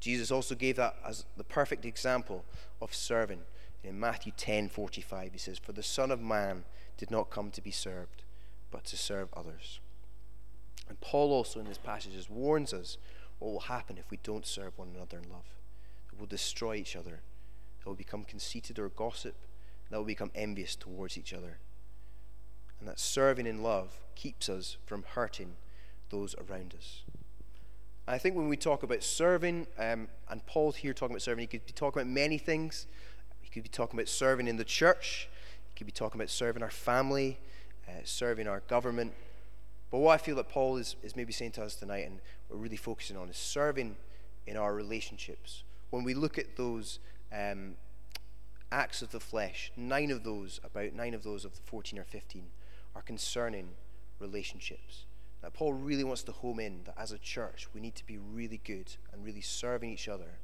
Jesus 0.00 0.32
also 0.32 0.56
gave 0.56 0.76
that 0.76 0.96
as 1.06 1.24
the 1.36 1.44
perfect 1.44 1.84
example 1.84 2.44
of 2.80 2.92
serving. 2.92 3.42
In 3.84 4.00
Matthew 4.00 4.32
10:45, 4.36 5.32
he 5.32 5.38
says, 5.38 5.58
"For 5.58 5.72
the 5.72 5.82
Son 5.82 6.10
of 6.10 6.20
Man 6.20 6.64
did 6.96 7.10
not 7.10 7.30
come 7.30 7.52
to 7.52 7.62
be 7.62 7.70
served, 7.70 8.24
but 8.72 8.84
to 8.86 8.96
serve 8.96 9.32
others." 9.32 9.78
And 10.88 11.00
Paul 11.00 11.32
also 11.32 11.60
in 11.60 11.66
his 11.66 11.78
passages 11.78 12.28
warns 12.28 12.72
us 12.72 12.98
what 13.38 13.52
will 13.52 13.60
happen 13.60 13.96
if 13.96 14.10
we 14.10 14.16
don't 14.18 14.46
serve 14.46 14.76
one 14.76 14.88
another 14.94 15.18
in 15.18 15.30
love. 15.30 15.46
We'll 16.16 16.26
destroy 16.26 16.76
each 16.76 16.96
other 16.96 17.22
that 17.84 17.90
will 17.90 17.96
become 17.96 18.24
conceited 18.24 18.78
or 18.78 18.88
gossip, 18.88 19.34
that 19.90 19.98
will 19.98 20.04
become 20.04 20.30
envious 20.34 20.74
towards 20.74 21.18
each 21.18 21.34
other. 21.34 21.58
And 22.80 22.88
that 22.88 22.98
serving 22.98 23.46
in 23.46 23.62
love 23.62 24.00
keeps 24.14 24.48
us 24.48 24.78
from 24.86 25.04
hurting 25.14 25.56
those 26.10 26.34
around 26.36 26.74
us. 26.76 27.02
I 28.06 28.18
think 28.18 28.36
when 28.36 28.48
we 28.48 28.56
talk 28.56 28.82
about 28.82 29.02
serving, 29.02 29.66
um, 29.78 30.08
and 30.28 30.44
Paul's 30.46 30.76
here 30.76 30.92
talking 30.92 31.14
about 31.14 31.22
serving, 31.22 31.42
he 31.42 31.46
could 31.46 31.66
be 31.66 31.72
talking 31.72 32.02
about 32.02 32.10
many 32.10 32.38
things. 32.38 32.86
He 33.40 33.50
could 33.50 33.62
be 33.62 33.68
talking 33.68 33.98
about 33.98 34.08
serving 34.08 34.48
in 34.48 34.56
the 34.56 34.64
church, 34.64 35.28
he 35.68 35.74
could 35.76 35.86
be 35.86 35.92
talking 35.92 36.20
about 36.20 36.30
serving 36.30 36.62
our 36.62 36.70
family, 36.70 37.38
uh, 37.88 37.92
serving 38.04 38.48
our 38.48 38.60
government. 38.60 39.12
But 39.90 39.98
what 39.98 40.14
I 40.14 40.18
feel 40.18 40.36
that 40.36 40.48
Paul 40.48 40.76
is, 40.76 40.96
is 41.02 41.16
maybe 41.16 41.32
saying 41.32 41.52
to 41.52 41.62
us 41.62 41.76
tonight, 41.76 42.06
and 42.06 42.20
we're 42.48 42.56
really 42.56 42.76
focusing 42.76 43.16
on, 43.16 43.28
is 43.28 43.36
serving 43.36 43.96
in 44.46 44.56
our 44.56 44.74
relationships. 44.74 45.62
When 45.90 46.02
we 46.02 46.14
look 46.14 46.38
at 46.38 46.56
those 46.56 46.98
um, 47.34 47.74
acts 48.70 49.02
of 49.02 49.10
the 49.10 49.20
flesh, 49.20 49.72
nine 49.76 50.10
of 50.10 50.24
those, 50.24 50.60
about 50.64 50.92
nine 50.92 51.14
of 51.14 51.22
those 51.22 51.44
of 51.44 51.54
the 51.54 51.62
14 51.62 51.98
or 51.98 52.04
15, 52.04 52.46
are 52.94 53.02
concerning 53.02 53.70
relationships. 54.18 55.06
Now, 55.42 55.50
Paul 55.52 55.74
really 55.74 56.04
wants 56.04 56.22
to 56.24 56.32
home 56.32 56.60
in 56.60 56.84
that 56.84 56.94
as 56.98 57.12
a 57.12 57.18
church, 57.18 57.68
we 57.74 57.80
need 57.80 57.94
to 57.96 58.06
be 58.06 58.18
really 58.18 58.60
good 58.64 58.96
and 59.12 59.24
really 59.24 59.40
serving 59.40 59.90
each 59.90 60.08
other 60.08 60.38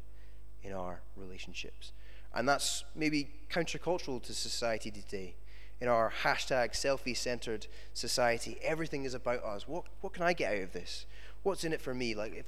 in 0.63 0.73
our 0.73 1.01
relationships. 1.17 1.93
And 2.35 2.49
that's 2.49 2.85
maybe 2.95 3.31
countercultural 3.51 4.23
to 4.23 4.35
society 4.35 4.91
today. 4.91 5.37
In 5.81 5.89
our 5.89 6.13
hashtag 6.23 6.73
selfie 6.73 7.17
centered 7.17 7.67
society, 7.95 8.59
everything 8.63 9.05
is 9.05 9.15
about 9.15 9.43
us. 9.43 9.67
What, 9.67 9.85
what 10.03 10.13
can 10.13 10.25
I 10.25 10.35
get 10.35 10.53
out 10.53 10.63
of 10.63 10.73
this? 10.73 11.07
What's 11.43 11.65
in 11.65 11.73
it 11.73 11.81
for 11.81 11.95
me? 11.95 12.15
Like, 12.15 12.35
if 12.35 12.45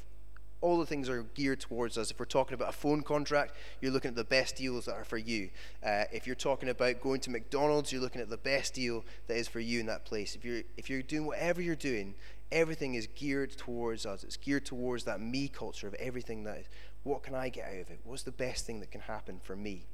all 0.63 0.79
the 0.79 0.87
things 0.87 1.09
are 1.09 1.25
geared 1.35 1.61
towards 1.61 1.99
us. 1.99 2.11
If 2.11 2.19
we're 2.19 2.25
talking 2.25 2.55
about 2.55 2.71
a 2.71 2.77
phone 2.77 3.03
contract, 3.03 3.55
you're 3.81 3.91
looking 3.91 4.11
at 4.11 4.15
the 4.15 4.25
best 4.25 4.57
deals 4.57 4.87
that 4.87 4.95
are 4.95 5.05
for 5.05 5.19
you. 5.19 5.51
Uh, 5.85 6.05
if 6.13 6.27
you're 6.27 6.37
talking 6.37 6.69
about 6.69 7.01
going 7.01 7.21
to 7.21 7.31
McDonald's, 7.31 7.93
you're 7.93 8.01
looking 8.01 8.23
at 8.23 8.31
the 8.31 8.37
best 8.37 8.73
deal 8.73 9.05
that 9.27 9.37
is 9.37 9.49
for 9.49 9.61
you 9.61 9.81
in 9.81 9.87
that 9.87 10.05
place. 10.05 10.35
If 10.37 10.45
you're 10.45 10.63
if 10.77 10.89
you're 10.89 11.03
doing 11.03 11.27
whatever 11.27 11.61
you're 11.61 11.75
doing, 11.75 12.15
everything 12.53 12.95
is 12.95 13.09
geared 13.15 13.57
towards 13.57 14.07
us. 14.07 14.23
It's 14.23 14.37
geared 14.37 14.65
towards 14.65 15.05
that 15.05 15.21
me 15.21 15.49
culture 15.49 15.89
of 15.89 15.95
everything 15.95 16.45
that 16.45 16.59
is. 16.59 16.67
What 17.03 17.25
can 17.25 17.35
I 17.35 17.49
get 17.49 17.67
out 17.67 17.81
of 17.81 17.91
it? 17.91 18.01
What's 18.05 18.23
the 18.23 18.31
best 18.31 18.65
thing 18.65 18.79
that 18.81 18.93
can 18.93 19.03
happen 19.03 19.41
for 19.43 19.57
me? 19.57 19.87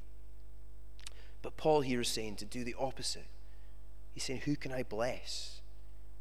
But 1.41 1.57
Paul 1.57 1.81
here 1.81 2.01
is 2.01 2.09
saying 2.09 2.35
to 2.37 2.45
do 2.45 2.63
the 2.63 2.75
opposite. 2.77 3.27
He's 4.13 4.23
saying, 4.23 4.41
Who 4.41 4.55
can 4.55 4.71
I 4.71 4.83
bless? 4.83 5.61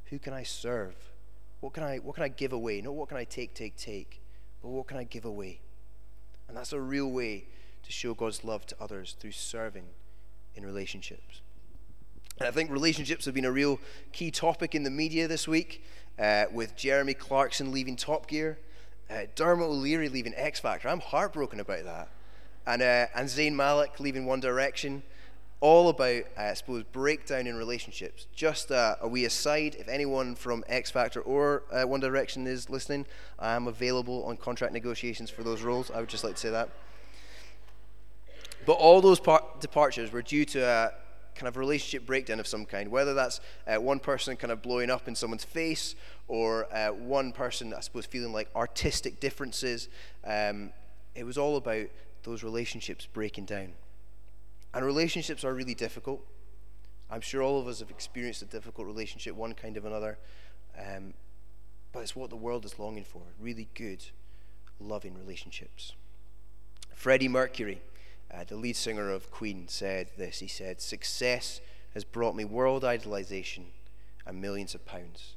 Who 0.07 0.19
can 0.19 0.33
I 0.33 0.43
serve? 0.43 0.95
What 1.61 1.75
can 1.75 1.83
I, 1.83 1.99
what 1.99 2.15
can 2.15 2.25
I 2.25 2.29
give 2.29 2.53
away? 2.53 2.81
Not 2.81 2.95
what 2.95 3.09
can 3.09 3.19
I 3.19 3.25
take, 3.25 3.53
take, 3.53 3.77
take, 3.77 4.23
but 4.63 4.69
what 4.69 4.87
can 4.87 4.97
I 4.97 5.05
give 5.05 5.25
away? 5.25 5.61
And 6.49 6.57
that's 6.57 6.73
a 6.73 6.81
real 6.81 7.11
way 7.11 7.45
to 7.85 7.93
show 7.93 8.15
God's 8.15 8.45
love 8.45 8.67
to 8.67 8.77
others 8.81 9.17
through 9.19 9.33
serving 9.33 9.85
in 10.55 10.65
relationships. 10.65 11.41
And 12.39 12.49
I 12.49 12.51
think 12.51 12.71
relationships 12.71 13.25
have 13.25 13.35
been 13.35 13.45
a 13.45 13.53
real 13.53 13.81
key 14.13 14.31
topic 14.31 14.75
in 14.75 14.83
the 14.83 14.91
media 14.91 15.27
this 15.27 15.49
week, 15.49 15.85
uh, 16.19 16.45
with 16.53 16.77
Jeremy 16.77 17.15
Clarkson 17.15 17.73
leaving 17.73 17.97
Top 17.97 18.29
Gear, 18.29 18.59
uh, 19.11 19.23
Dermot 19.35 19.69
O'Leary 19.69 20.09
leaving 20.09 20.35
X 20.37 20.61
Factor. 20.61 20.89
I'm 20.89 21.01
heartbroken 21.01 21.61
about 21.61 21.85
that. 21.85 22.09
And, 22.67 22.83
uh, 22.83 23.07
and 23.15 23.29
Zayn 23.29 23.55
Malik 23.55 23.99
leaving 23.99 24.27
One 24.27 24.41
Direction. 24.41 25.03
All 25.61 25.89
about, 25.89 26.23
I 26.37 26.55
suppose, 26.55 26.85
breakdown 26.85 27.49
in 27.49 27.57
relationships. 27.57 28.29
Just 28.33 28.71
uh, 28.71 28.95
a 29.01 29.09
wee 29.09 29.25
aside 29.25 29.75
if 29.75 29.89
anyone 29.89 30.37
from 30.37 30.63
X 30.69 30.91
Factor 30.91 31.21
or 31.21 31.65
uh, 31.73 31.83
One 31.83 31.99
Direction 31.99 32.47
is 32.47 32.71
listening, 32.71 33.07
I 33.41 33.55
am 33.55 33.67
available 33.67 34.23
on 34.25 34.37
contract 34.37 34.73
negotiations 34.73 35.31
for 35.31 35.43
those 35.43 35.63
roles. 35.63 35.91
I 35.91 35.99
would 35.99 36.09
just 36.09 36.23
like 36.23 36.35
to 36.35 36.41
say 36.41 36.51
that. 36.51 36.69
But 38.67 38.75
all 38.75 39.01
those 39.01 39.19
par- 39.19 39.45
departures 39.59 40.13
were 40.13 40.23
due 40.23 40.45
to 40.45 40.65
a 40.65 40.93
kind 41.35 41.49
of 41.49 41.57
relationship 41.57 42.07
breakdown 42.07 42.39
of 42.39 42.47
some 42.47 42.65
kind, 42.65 42.91
whether 42.91 43.15
that's 43.15 43.41
uh, 43.67 43.81
one 43.81 43.99
person 43.99 44.37
kind 44.37 44.53
of 44.53 44.61
blowing 44.63 44.91
up 44.91 45.09
in 45.09 45.15
someone's 45.15 45.45
face 45.45 45.95
or 46.27 46.73
uh, 46.75 46.89
one 46.89 47.33
person, 47.33 47.73
I 47.73 47.81
suppose, 47.81 48.07
feeling 48.07 48.33
like 48.33 48.49
artistic 48.55 49.21
differences. 49.21 49.89
Um, 50.25 50.73
it 51.15 51.25
was 51.25 51.39
all 51.39 51.57
about 51.57 51.87
those 52.25 52.43
relationships 52.43 53.07
breaking 53.07 53.47
down. 53.47 53.73
And 54.75 54.85
relationships 54.85 55.45
are 55.45 55.55
really 55.55 55.75
difficult. 55.75 56.25
I'm 57.11 57.21
sure 57.21 57.43
all 57.43 57.59
of 57.59 57.67
us 57.67 57.81
have 57.81 57.91
experienced 57.91 58.43
a 58.43 58.47
difficult 58.47 58.87
relationship, 58.87 59.35
one 59.35 59.55
kind 59.55 59.77
of 59.77 59.85
another. 59.85 60.19
Um, 60.79 61.15
but 61.93 62.01
it's 62.01 62.15
what 62.15 62.31
the 62.31 62.37
world 62.37 62.65
is 62.65 62.79
longing 62.79 63.05
for 63.05 63.23
really 63.41 63.69
good, 63.75 64.05
loving 64.79 65.17
relationships. 65.17 65.95
Freddie 66.95 67.29
Mercury 67.29 67.81
uh, 68.33 68.45
the 68.45 68.57
lead 68.57 68.77
singer 68.77 69.11
of 69.11 69.31
Queen 69.31 69.69
said 69.69 70.11
this. 70.17 70.41
He 70.41 70.49
said, 70.49 70.81
Success 70.81 71.61
has 71.95 72.05
brought 72.05 72.37
me 72.37 72.45
world 72.45 72.83
idolization 72.83 73.65
and 74.27 74.41
millions 74.41 74.75
of 74.75 74.85
pounds, 74.85 75.37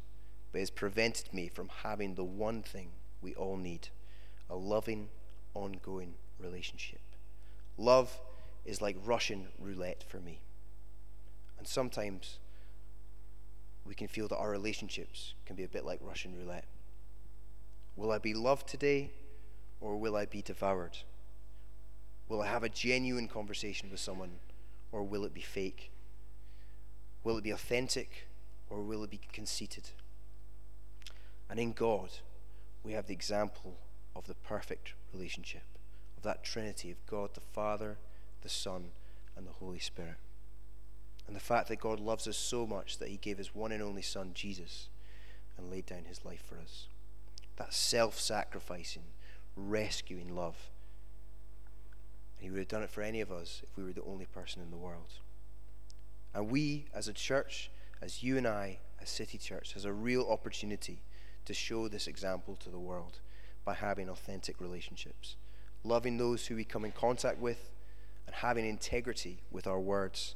but 0.52 0.60
has 0.60 0.70
prevented 0.70 1.34
me 1.34 1.48
from 1.48 1.70
having 1.84 2.15
the 2.15 2.24
one 2.24 2.62
thing 2.62 2.89
we 3.22 3.34
all 3.36 3.58
need 3.58 3.89
a 4.50 4.56
loving, 4.56 5.08
ongoing 5.54 6.15
relationship. 6.38 7.00
Love 7.78 8.20
is 8.65 8.82
like 8.82 8.95
Russian 9.04 9.47
roulette 9.60 10.04
for 10.08 10.19
me. 10.19 10.41
And 11.58 11.67
sometimes 11.67 12.39
we 13.86 13.95
can 13.95 14.08
feel 14.08 14.28
that 14.28 14.38
our 14.38 14.52
relationships 14.52 15.34
can 15.45 15.56
be 15.56 15.63
a 15.63 15.67
bit 15.67 15.86
like 15.86 16.00
Russian 16.02 16.36
roulette. 16.36 16.65
Will 17.95 18.12
I 18.12 18.17
be 18.17 18.34
loved 18.34 18.67
today 18.67 19.12
or 19.80 19.97
will 19.97 20.15
I 20.15 20.26
be 20.26 20.41
devoured? 20.41 21.00
Will 22.30 22.41
I 22.41 22.47
have 22.47 22.63
a 22.63 22.69
genuine 22.69 23.28
conversation 23.28 23.89
with 23.91 24.00
someone, 24.00 24.39
or 24.93 25.04
will 25.04 25.26
it 25.26 25.34
be 25.34 25.41
fake? 25.41 25.91
Will 27.26 27.38
it 27.38 27.43
be 27.43 27.52
authentic, 27.52 28.30
or 28.69 28.82
will 28.82 29.04
it 29.04 29.10
be 29.10 29.19
conceited? 29.34 29.89
And 31.50 31.60
in 31.60 31.74
God, 31.74 32.10
we 32.84 32.93
have 32.93 33.08
the 33.08 33.13
example 33.13 33.80
of 34.15 34.28
the 34.28 34.36
perfect 34.36 34.93
relationship, 35.13 35.63
of 36.15 36.24
that 36.24 36.45
Trinity 36.45 36.89
of 36.89 37.06
God 37.06 37.34
the 37.34 37.41
Father, 37.41 37.97
the 38.41 38.49
Son, 38.49 38.91
and 39.36 39.45
the 39.45 39.54
Holy 39.54 39.80
Spirit. 39.80 40.17
And 41.27 41.36
the 41.36 41.39
fact 41.39 41.69
that 41.69 41.80
God 41.80 41.99
loves 41.99 42.27
us 42.27 42.38
so 42.38 42.67
much 42.67 42.97
that 42.97 43.10
He 43.10 43.17
gave 43.17 43.38
His 43.38 43.56
one 43.56 43.71
and 43.71 43.82
only 43.82 44.01
Son, 44.01 44.32
Jesus, 44.34 44.89
and 45.58 45.69
laid 45.69 45.86
down 45.86 46.06
His 46.08 46.25
life 46.25 46.43
for 46.45 46.58
us. 46.58 46.88
That 47.58 47.73
self 47.73 48.19
sacrificing, 48.19 49.04
rescuing 49.56 50.36
love 50.36 50.69
and 52.41 52.47
he 52.47 52.51
would 52.51 52.60
have 52.60 52.67
done 52.67 52.82
it 52.82 52.89
for 52.89 53.04
any 53.04 53.21
of 53.21 53.32
us 53.32 53.62
if 53.63 53.77
we 53.77 53.84
were 53.84 53.93
the 53.93 54.04
only 54.04 54.25
person 54.25 54.63
in 54.63 54.71
the 54.71 54.77
world. 54.77 55.19
And 56.34 56.49
we, 56.49 56.86
as 56.91 57.08
a 57.08 57.13
church, 57.13 57.69
as 58.01 58.23
you 58.23 58.36
and 58.36 58.47
I, 58.47 58.80
as 58.99 59.10
City 59.12 59.38
Church, 59.38 59.73
has 59.73 59.86
a 59.86 59.93
real 59.93 60.25
opportunity 60.27 61.04
to 61.45 61.54
show 61.54 61.88
this 61.88 62.08
example 62.08 62.56
to 62.56 62.69
the 62.71 62.80
world 62.80 63.19
by 63.63 63.75
having 63.75 64.10
authentic 64.10 64.60
relationships, 64.60 65.36
loving 65.84 66.17
those 66.17 66.47
who 66.47 66.56
we 66.56 66.63
come 66.63 66.84
in 66.84 66.91
contact 66.91 67.38
with, 67.38 67.69
and 68.32 68.39
having 68.39 68.65
integrity 68.65 69.41
with 69.52 69.67
our 69.67 69.80
words, 69.80 70.36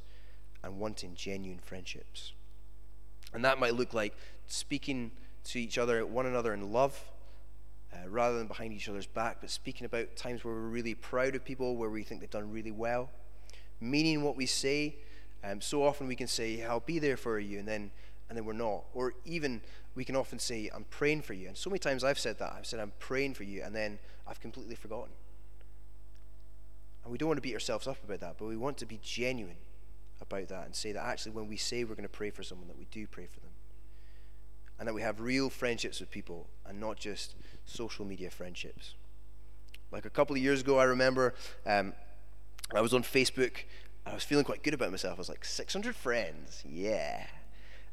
and 0.62 0.78
wanting 0.78 1.14
genuine 1.14 1.60
friendships. 1.60 2.32
And 3.32 3.44
that 3.44 3.58
might 3.58 3.74
look 3.74 3.94
like 3.94 4.14
speaking 4.46 5.12
to 5.44 5.58
each 5.58 5.78
other, 5.78 6.04
one 6.04 6.26
another 6.26 6.52
in 6.52 6.72
love, 6.72 7.02
uh, 7.92 8.08
rather 8.08 8.36
than 8.36 8.48
behind 8.48 8.74
each 8.74 8.88
other's 8.88 9.06
back, 9.06 9.38
but 9.40 9.50
speaking 9.50 9.86
about 9.86 10.14
times 10.14 10.44
where 10.44 10.54
we're 10.54 10.60
really 10.60 10.94
proud 10.94 11.34
of 11.34 11.44
people, 11.44 11.76
where 11.76 11.88
we 11.88 12.02
think 12.02 12.20
they've 12.20 12.30
done 12.30 12.50
really 12.50 12.70
well, 12.70 13.10
meaning 13.80 14.22
what 14.22 14.36
we 14.36 14.44
say. 14.44 14.96
Um, 15.42 15.60
so 15.60 15.82
often 15.82 16.06
we 16.06 16.16
can 16.16 16.26
say, 16.26 16.62
"I'll 16.64 16.80
be 16.80 16.98
there 16.98 17.16
for 17.16 17.38
you," 17.38 17.58
and 17.58 17.68
then 17.68 17.90
and 18.28 18.36
then 18.36 18.44
we're 18.44 18.52
not. 18.52 18.84
Or 18.92 19.14
even 19.24 19.62
we 19.94 20.04
can 20.04 20.16
often 20.16 20.38
say, 20.38 20.68
"I'm 20.74 20.84
praying 20.84 21.22
for 21.22 21.32
you," 21.32 21.48
and 21.48 21.56
so 21.56 21.70
many 21.70 21.78
times 21.78 22.04
I've 22.04 22.18
said 22.18 22.38
that. 22.40 22.52
I've 22.52 22.66
said, 22.66 22.80
"I'm 22.80 22.92
praying 22.98 23.34
for 23.34 23.44
you," 23.44 23.62
and 23.62 23.74
then 23.74 23.98
I've 24.26 24.40
completely 24.40 24.74
forgotten. 24.74 25.12
And 27.06 27.12
we 27.12 27.18
don't 27.18 27.28
want 27.28 27.38
to 27.38 27.42
beat 27.42 27.54
ourselves 27.54 27.86
up 27.86 28.02
about 28.04 28.20
that, 28.20 28.36
but 28.38 28.46
we 28.46 28.56
want 28.56 28.76
to 28.78 28.86
be 28.86 28.98
genuine 29.02 29.56
about 30.20 30.48
that 30.48 30.66
and 30.66 30.74
say 30.74 30.92
that 30.92 31.04
actually, 31.04 31.32
when 31.32 31.46
we 31.46 31.56
say 31.56 31.84
we're 31.84 31.94
going 31.94 32.02
to 32.02 32.08
pray 32.08 32.30
for 32.30 32.42
someone, 32.42 32.68
that 32.68 32.76
we 32.76 32.86
do 32.90 33.06
pray 33.06 33.26
for 33.32 33.40
them 33.40 33.50
and 34.78 34.86
that 34.86 34.92
we 34.92 35.00
have 35.00 35.20
real 35.20 35.48
friendships 35.48 36.00
with 36.00 36.10
people 36.10 36.48
and 36.66 36.78
not 36.78 36.98
just 36.98 37.34
social 37.64 38.04
media 38.04 38.28
friendships. 38.28 38.94
Like 39.90 40.04
a 40.04 40.10
couple 40.10 40.36
of 40.36 40.42
years 40.42 40.60
ago, 40.60 40.78
I 40.78 40.84
remember 40.84 41.32
um, 41.64 41.94
I 42.74 42.80
was 42.80 42.92
on 42.92 43.02
Facebook 43.02 43.52
I 44.06 44.14
was 44.14 44.22
feeling 44.22 44.44
quite 44.44 44.62
good 44.62 44.74
about 44.74 44.90
myself. 44.90 45.18
I 45.18 45.18
was 45.18 45.28
like, 45.28 45.44
600 45.44 45.96
friends, 45.96 46.62
yeah. 46.64 47.26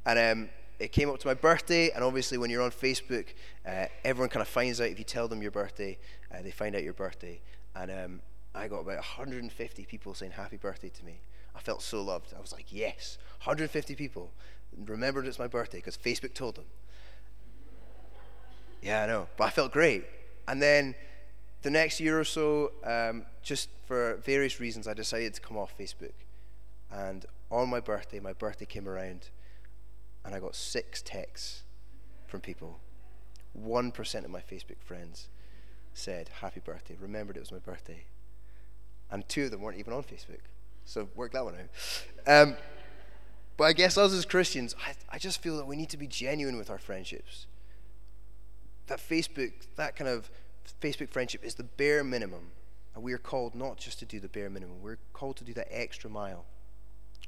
And 0.05 0.19
um, 0.19 0.49
it 0.79 0.91
came 0.91 1.09
up 1.09 1.17
to 1.19 1.27
my 1.27 1.33
birthday, 1.33 1.89
and 1.89 2.03
obviously, 2.03 2.37
when 2.37 2.51
you're 2.51 2.61
on 2.61 2.71
Facebook, 2.71 3.29
uh, 3.67 3.85
everyone 4.03 4.29
kind 4.29 4.41
of 4.41 4.47
finds 4.47 4.79
out 4.79 4.89
if 4.89 4.99
you 4.99 5.05
tell 5.05 5.27
them 5.27 5.41
your 5.41 5.51
birthday, 5.51 5.97
uh, 6.31 6.41
they 6.43 6.51
find 6.51 6.75
out 6.75 6.83
your 6.83 6.93
birthday. 6.93 7.41
And 7.75 7.89
um, 7.89 8.21
I 8.55 8.67
got 8.67 8.79
about 8.79 8.97
150 8.97 9.85
people 9.85 10.13
saying 10.13 10.33
happy 10.33 10.57
birthday 10.57 10.89
to 10.89 11.05
me. 11.05 11.21
I 11.55 11.59
felt 11.59 11.81
so 11.81 12.01
loved. 12.01 12.33
I 12.35 12.41
was 12.41 12.51
like, 12.51 12.65
yes, 12.69 13.17
150 13.43 13.95
people 13.95 14.31
remembered 14.85 15.27
it's 15.27 15.39
my 15.39 15.47
birthday 15.47 15.77
because 15.79 15.97
Facebook 15.97 16.33
told 16.33 16.55
them. 16.55 16.65
Yeah, 18.81 19.03
I 19.03 19.07
know. 19.07 19.27
But 19.37 19.45
I 19.45 19.49
felt 19.49 19.71
great. 19.71 20.05
And 20.47 20.61
then 20.61 20.95
the 21.61 21.69
next 21.69 21.99
year 21.99 22.19
or 22.19 22.25
so, 22.25 22.71
um, 22.83 23.25
just 23.41 23.69
for 23.85 24.17
various 24.17 24.59
reasons, 24.59 24.87
I 24.87 24.93
decided 24.93 25.33
to 25.35 25.41
come 25.41 25.57
off 25.57 25.77
Facebook. 25.77 26.13
And 26.91 27.25
on 27.49 27.69
my 27.69 27.79
birthday, 27.79 28.19
my 28.19 28.33
birthday 28.33 28.65
came 28.65 28.87
around, 28.87 29.29
and 30.25 30.35
I 30.35 30.39
got 30.39 30.55
six 30.55 31.01
texts 31.01 31.63
from 32.27 32.41
people. 32.41 32.79
1% 33.59 34.25
of 34.25 34.29
my 34.29 34.41
Facebook 34.41 34.81
friends 34.81 35.29
said, 35.93 36.29
Happy 36.41 36.59
birthday, 36.59 36.97
remembered 36.99 37.37
it 37.37 37.41
was 37.41 37.51
my 37.51 37.59
birthday. 37.59 38.05
And 39.11 39.27
two 39.29 39.45
of 39.45 39.51
them 39.51 39.61
weren't 39.61 39.77
even 39.77 39.93
on 39.93 40.03
Facebook. 40.03 40.41
So 40.85 41.07
work 41.15 41.33
that 41.33 41.45
one 41.45 41.55
out. 41.55 42.47
Um, 42.47 42.57
but 43.57 43.65
I 43.65 43.73
guess 43.73 43.97
us 43.97 44.13
as 44.13 44.25
Christians, 44.25 44.75
I, 44.85 44.93
I 45.15 45.17
just 45.19 45.41
feel 45.41 45.57
that 45.57 45.67
we 45.67 45.75
need 45.75 45.89
to 45.89 45.97
be 45.97 46.07
genuine 46.07 46.57
with 46.57 46.69
our 46.69 46.77
friendships. 46.77 47.45
That 48.87 48.99
Facebook, 48.99 49.53
that 49.75 49.95
kind 49.95 50.09
of 50.09 50.29
Facebook 50.81 51.09
friendship 51.09 51.43
is 51.43 51.55
the 51.55 51.63
bare 51.63 52.03
minimum. 52.03 52.51
And 52.95 53.03
we 53.03 53.13
are 53.13 53.19
called 53.19 53.55
not 53.55 53.77
just 53.77 53.99
to 53.99 54.05
do 54.05 54.19
the 54.19 54.27
bare 54.27 54.49
minimum, 54.49 54.81
we're 54.81 54.99
called 55.13 55.37
to 55.37 55.43
do 55.43 55.53
that 55.53 55.67
extra 55.71 56.09
mile. 56.09 56.45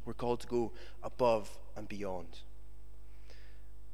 We're 0.05 0.13
called 0.13 0.41
to 0.41 0.47
go 0.47 0.71
above 1.03 1.57
and 1.75 1.88
beyond. 1.88 2.39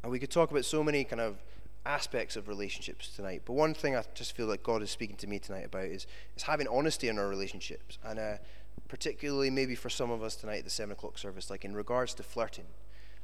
And 0.04 0.12
we 0.12 0.20
could 0.20 0.32
talk 0.32 0.52
about 0.52 0.66
so 0.66 0.84
many 0.84 1.04
kind 1.04 1.22
of 1.22 1.38
aspects 1.86 2.36
of 2.36 2.48
relationships 2.48 3.08
tonight. 3.08 3.42
But 3.46 3.54
one 3.54 3.74
thing 3.74 3.96
I 3.96 4.04
just 4.14 4.36
feel 4.36 4.46
like 4.46 4.64
God 4.64 4.82
is 4.82 4.92
speaking 4.92 5.16
to 5.18 5.28
me 5.28 5.40
tonight 5.40 5.66
about 5.66 5.86
is, 5.86 6.06
is 6.36 6.44
having 6.44 6.68
honesty 6.68 7.08
in 7.08 7.18
our 7.18 7.28
relationships. 7.28 7.98
And 8.04 8.20
uh, 8.20 8.38
particularly 8.88 9.50
maybe 9.50 9.76
for 9.76 9.90
some 9.90 10.12
of 10.12 10.22
us 10.22 10.36
tonight 10.36 10.60
at 10.60 10.64
the 10.66 10.70
7 10.70 10.92
o'clock 10.92 11.18
service, 11.18 11.50
like 11.50 11.66
in 11.66 11.74
regards 11.74 12.14
to 12.16 12.24
flirting. 12.24 12.66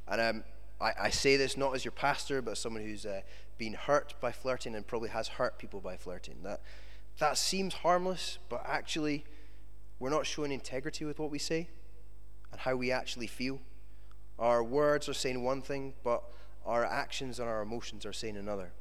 And 0.06 0.20
um, 0.20 0.44
I, 0.80 0.92
I, 1.02 1.10
say 1.10 1.36
this 1.36 1.56
not 1.56 1.74
as 1.74 1.84
your 1.84 1.92
pastor, 1.92 2.40
but 2.40 2.52
as 2.52 2.58
someone 2.58 2.82
who's 2.82 3.04
uh, 3.04 3.20
been 3.58 3.74
hurt 3.74 4.14
by 4.20 4.32
flirting 4.32 4.74
and 4.74 4.86
probably 4.86 5.10
has 5.10 5.28
hurt 5.28 5.58
people 5.58 5.80
by 5.80 5.96
flirting. 5.96 6.36
That, 6.42 6.62
that 7.18 7.36
seems 7.36 7.74
harmless, 7.74 8.38
but 8.48 8.62
actually, 8.66 9.24
we're 9.98 10.10
not 10.10 10.26
showing 10.26 10.52
integrity 10.52 11.04
with 11.04 11.18
what 11.18 11.30
we 11.30 11.38
say 11.38 11.68
and 12.50 12.60
how 12.60 12.76
we 12.76 12.90
actually 12.90 13.26
feel. 13.26 13.60
Our 14.38 14.62
words 14.62 15.08
are 15.08 15.14
saying 15.14 15.42
one 15.42 15.62
thing, 15.62 15.94
but 16.02 16.22
our 16.64 16.84
actions 16.84 17.38
and 17.38 17.48
our 17.48 17.62
emotions 17.62 18.04
are 18.04 18.12
saying 18.12 18.36
another. 18.36 18.72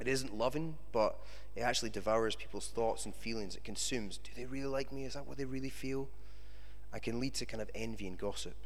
It 0.00 0.08
isn't 0.08 0.36
loving, 0.36 0.76
but 0.92 1.18
it 1.54 1.60
actually 1.60 1.90
devours 1.90 2.34
people's 2.34 2.68
thoughts 2.68 3.04
and 3.04 3.14
feelings. 3.14 3.54
It 3.54 3.64
consumes. 3.64 4.18
Do 4.18 4.30
they 4.34 4.46
really 4.46 4.68
like 4.68 4.92
me? 4.92 5.04
Is 5.04 5.14
that 5.14 5.26
what 5.26 5.36
they 5.36 5.44
really 5.44 5.68
feel? 5.68 6.08
I 6.92 6.98
can 6.98 7.20
lead 7.20 7.34
to 7.34 7.46
kind 7.46 7.60
of 7.60 7.70
envy 7.74 8.06
and 8.06 8.18
gossip. 8.18 8.56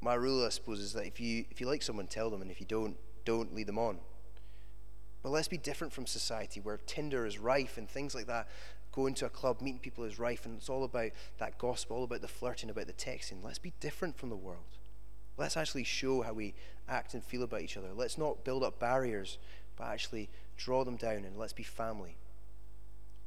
My 0.00 0.14
rule, 0.14 0.44
I 0.44 0.48
suppose, 0.50 0.80
is 0.80 0.92
that 0.92 1.06
if 1.06 1.20
you 1.20 1.44
if 1.50 1.60
you 1.60 1.66
like 1.66 1.82
someone, 1.82 2.06
tell 2.06 2.30
them, 2.30 2.42
and 2.42 2.50
if 2.50 2.60
you 2.60 2.66
don't, 2.66 2.96
don't 3.24 3.54
lead 3.54 3.66
them 3.66 3.78
on. 3.78 3.98
But 5.22 5.30
let's 5.30 5.48
be 5.48 5.58
different 5.58 5.92
from 5.92 6.06
society 6.06 6.60
where 6.60 6.78
Tinder 6.86 7.26
is 7.26 7.38
rife 7.38 7.78
and 7.78 7.88
things 7.88 8.14
like 8.14 8.26
that. 8.26 8.48
Going 8.92 9.14
to 9.14 9.26
a 9.26 9.30
club, 9.30 9.60
meeting 9.60 9.80
people 9.80 10.04
is 10.04 10.18
rife, 10.18 10.46
and 10.46 10.56
it's 10.56 10.68
all 10.68 10.84
about 10.84 11.10
that 11.38 11.58
gospel, 11.58 11.96
all 11.96 12.04
about 12.04 12.20
the 12.20 12.28
flirting, 12.28 12.70
about 12.70 12.86
the 12.86 12.92
texting. 12.92 13.42
Let's 13.42 13.58
be 13.58 13.74
different 13.80 14.16
from 14.16 14.28
the 14.28 14.36
world. 14.36 14.77
Let's 15.38 15.56
actually 15.56 15.84
show 15.84 16.22
how 16.22 16.32
we 16.32 16.54
act 16.88 17.14
and 17.14 17.24
feel 17.24 17.42
about 17.42 17.62
each 17.62 17.76
other. 17.76 17.90
Let's 17.94 18.18
not 18.18 18.44
build 18.44 18.64
up 18.64 18.78
barriers, 18.78 19.38
but 19.76 19.86
actually 19.86 20.28
draw 20.56 20.84
them 20.84 20.96
down 20.96 21.24
and 21.24 21.38
let's 21.38 21.52
be 21.52 21.62
family 21.62 22.16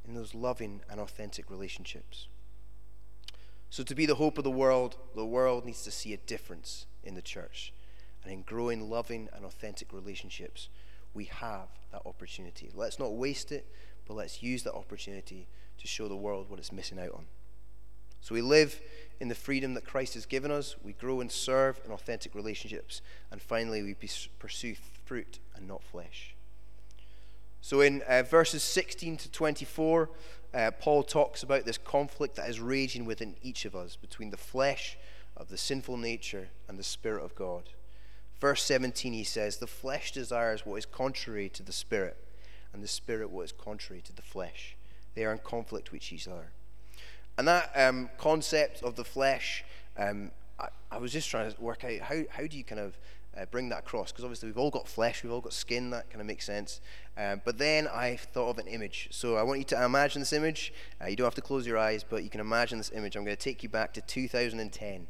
in 0.06 0.14
those 0.14 0.34
loving 0.34 0.82
and 0.90 1.00
authentic 1.00 1.50
relationships. 1.50 2.28
So, 3.70 3.82
to 3.84 3.94
be 3.94 4.04
the 4.04 4.16
hope 4.16 4.36
of 4.36 4.44
the 4.44 4.50
world, 4.50 4.96
the 5.16 5.24
world 5.24 5.64
needs 5.64 5.82
to 5.84 5.90
see 5.90 6.12
a 6.12 6.18
difference 6.18 6.84
in 7.02 7.14
the 7.14 7.22
church. 7.22 7.72
And 8.22 8.32
in 8.32 8.42
growing 8.42 8.90
loving 8.90 9.28
and 9.32 9.44
authentic 9.44 9.92
relationships, 9.92 10.68
we 11.14 11.24
have 11.24 11.68
that 11.90 12.02
opportunity. 12.04 12.70
Let's 12.74 12.98
not 12.98 13.14
waste 13.14 13.50
it, 13.50 13.66
but 14.06 14.14
let's 14.14 14.42
use 14.42 14.62
that 14.64 14.74
opportunity 14.74 15.48
to 15.78 15.86
show 15.86 16.08
the 16.08 16.16
world 16.16 16.50
what 16.50 16.58
it's 16.58 16.70
missing 16.70 16.98
out 16.98 17.12
on. 17.14 17.24
So 18.20 18.34
we 18.34 18.42
live 18.42 18.78
in 19.22 19.28
the 19.28 19.34
freedom 19.36 19.74
that 19.74 19.86
Christ 19.86 20.14
has 20.14 20.26
given 20.26 20.50
us. 20.50 20.74
We 20.82 20.94
grow 20.94 21.20
and 21.20 21.30
serve 21.30 21.80
in 21.84 21.92
authentic 21.92 22.34
relationships. 22.34 23.00
And 23.30 23.40
finally, 23.40 23.80
we 23.80 23.94
pursue 24.40 24.74
fruit 25.04 25.38
and 25.54 25.68
not 25.68 25.84
flesh. 25.84 26.34
So 27.60 27.82
in 27.82 28.02
uh, 28.08 28.24
verses 28.24 28.64
16 28.64 29.18
to 29.18 29.30
24, 29.30 30.10
uh, 30.52 30.70
Paul 30.72 31.04
talks 31.04 31.44
about 31.44 31.64
this 31.64 31.78
conflict 31.78 32.34
that 32.34 32.50
is 32.50 32.58
raging 32.58 33.04
within 33.04 33.36
each 33.42 33.64
of 33.64 33.76
us 33.76 33.94
between 33.94 34.30
the 34.30 34.36
flesh 34.36 34.98
of 35.36 35.50
the 35.50 35.56
sinful 35.56 35.98
nature 35.98 36.48
and 36.66 36.76
the 36.76 36.82
Spirit 36.82 37.24
of 37.24 37.36
God. 37.36 37.70
Verse 38.40 38.64
17, 38.64 39.12
he 39.12 39.22
says, 39.22 39.58
The 39.58 39.68
flesh 39.68 40.10
desires 40.10 40.66
what 40.66 40.78
is 40.78 40.86
contrary 40.86 41.48
to 41.50 41.62
the 41.62 41.70
Spirit, 41.70 42.16
and 42.72 42.82
the 42.82 42.88
Spirit 42.88 43.30
what 43.30 43.44
is 43.44 43.52
contrary 43.52 44.02
to 44.02 44.12
the 44.12 44.20
flesh. 44.20 44.74
They 45.14 45.24
are 45.24 45.32
in 45.32 45.38
conflict 45.38 45.92
with 45.92 46.12
each 46.12 46.26
other. 46.26 46.48
And 47.38 47.48
that 47.48 47.72
um, 47.74 48.10
concept 48.18 48.82
of 48.82 48.96
the 48.96 49.04
flesh, 49.04 49.64
um, 49.96 50.30
I, 50.60 50.68
I, 50.90 50.98
was 50.98 51.12
just 51.12 51.30
trying 51.30 51.50
to 51.50 51.60
work 51.60 51.84
out 51.84 52.00
how, 52.00 52.22
how 52.30 52.46
do 52.46 52.58
you 52.58 52.64
kind 52.64 52.80
of 52.80 52.98
uh, 53.36 53.46
bring 53.46 53.70
that 53.70 53.80
across? 53.80 54.12
Because 54.12 54.24
obviously 54.24 54.48
we've 54.48 54.58
all 54.58 54.70
got 54.70 54.86
flesh, 54.86 55.22
we've 55.22 55.32
all 55.32 55.40
got 55.40 55.54
skin, 55.54 55.90
that 55.90 56.10
kind 56.10 56.20
of 56.20 56.26
makes 56.26 56.44
sense. 56.44 56.80
Um, 57.16 57.40
but 57.44 57.58
then 57.58 57.88
I 57.88 58.16
thought 58.16 58.50
of 58.50 58.58
an 58.58 58.66
image. 58.66 59.08
So 59.10 59.36
I 59.36 59.42
want 59.42 59.58
you 59.60 59.64
to 59.66 59.84
imagine 59.84 60.20
this 60.20 60.32
image. 60.32 60.72
Uh, 61.00 61.06
you 61.06 61.16
don't 61.16 61.24
have 61.26 61.34
to 61.36 61.42
close 61.42 61.66
your 61.66 61.78
eyes, 61.78 62.04
but 62.08 62.22
you 62.22 62.30
can 62.30 62.40
imagine 62.40 62.78
this 62.78 62.92
image. 62.94 63.16
I'm 63.16 63.24
going 63.24 63.36
to 63.36 63.42
take 63.42 63.62
you 63.62 63.68
back 63.68 63.94
to 63.94 64.00
2010. 64.00 65.06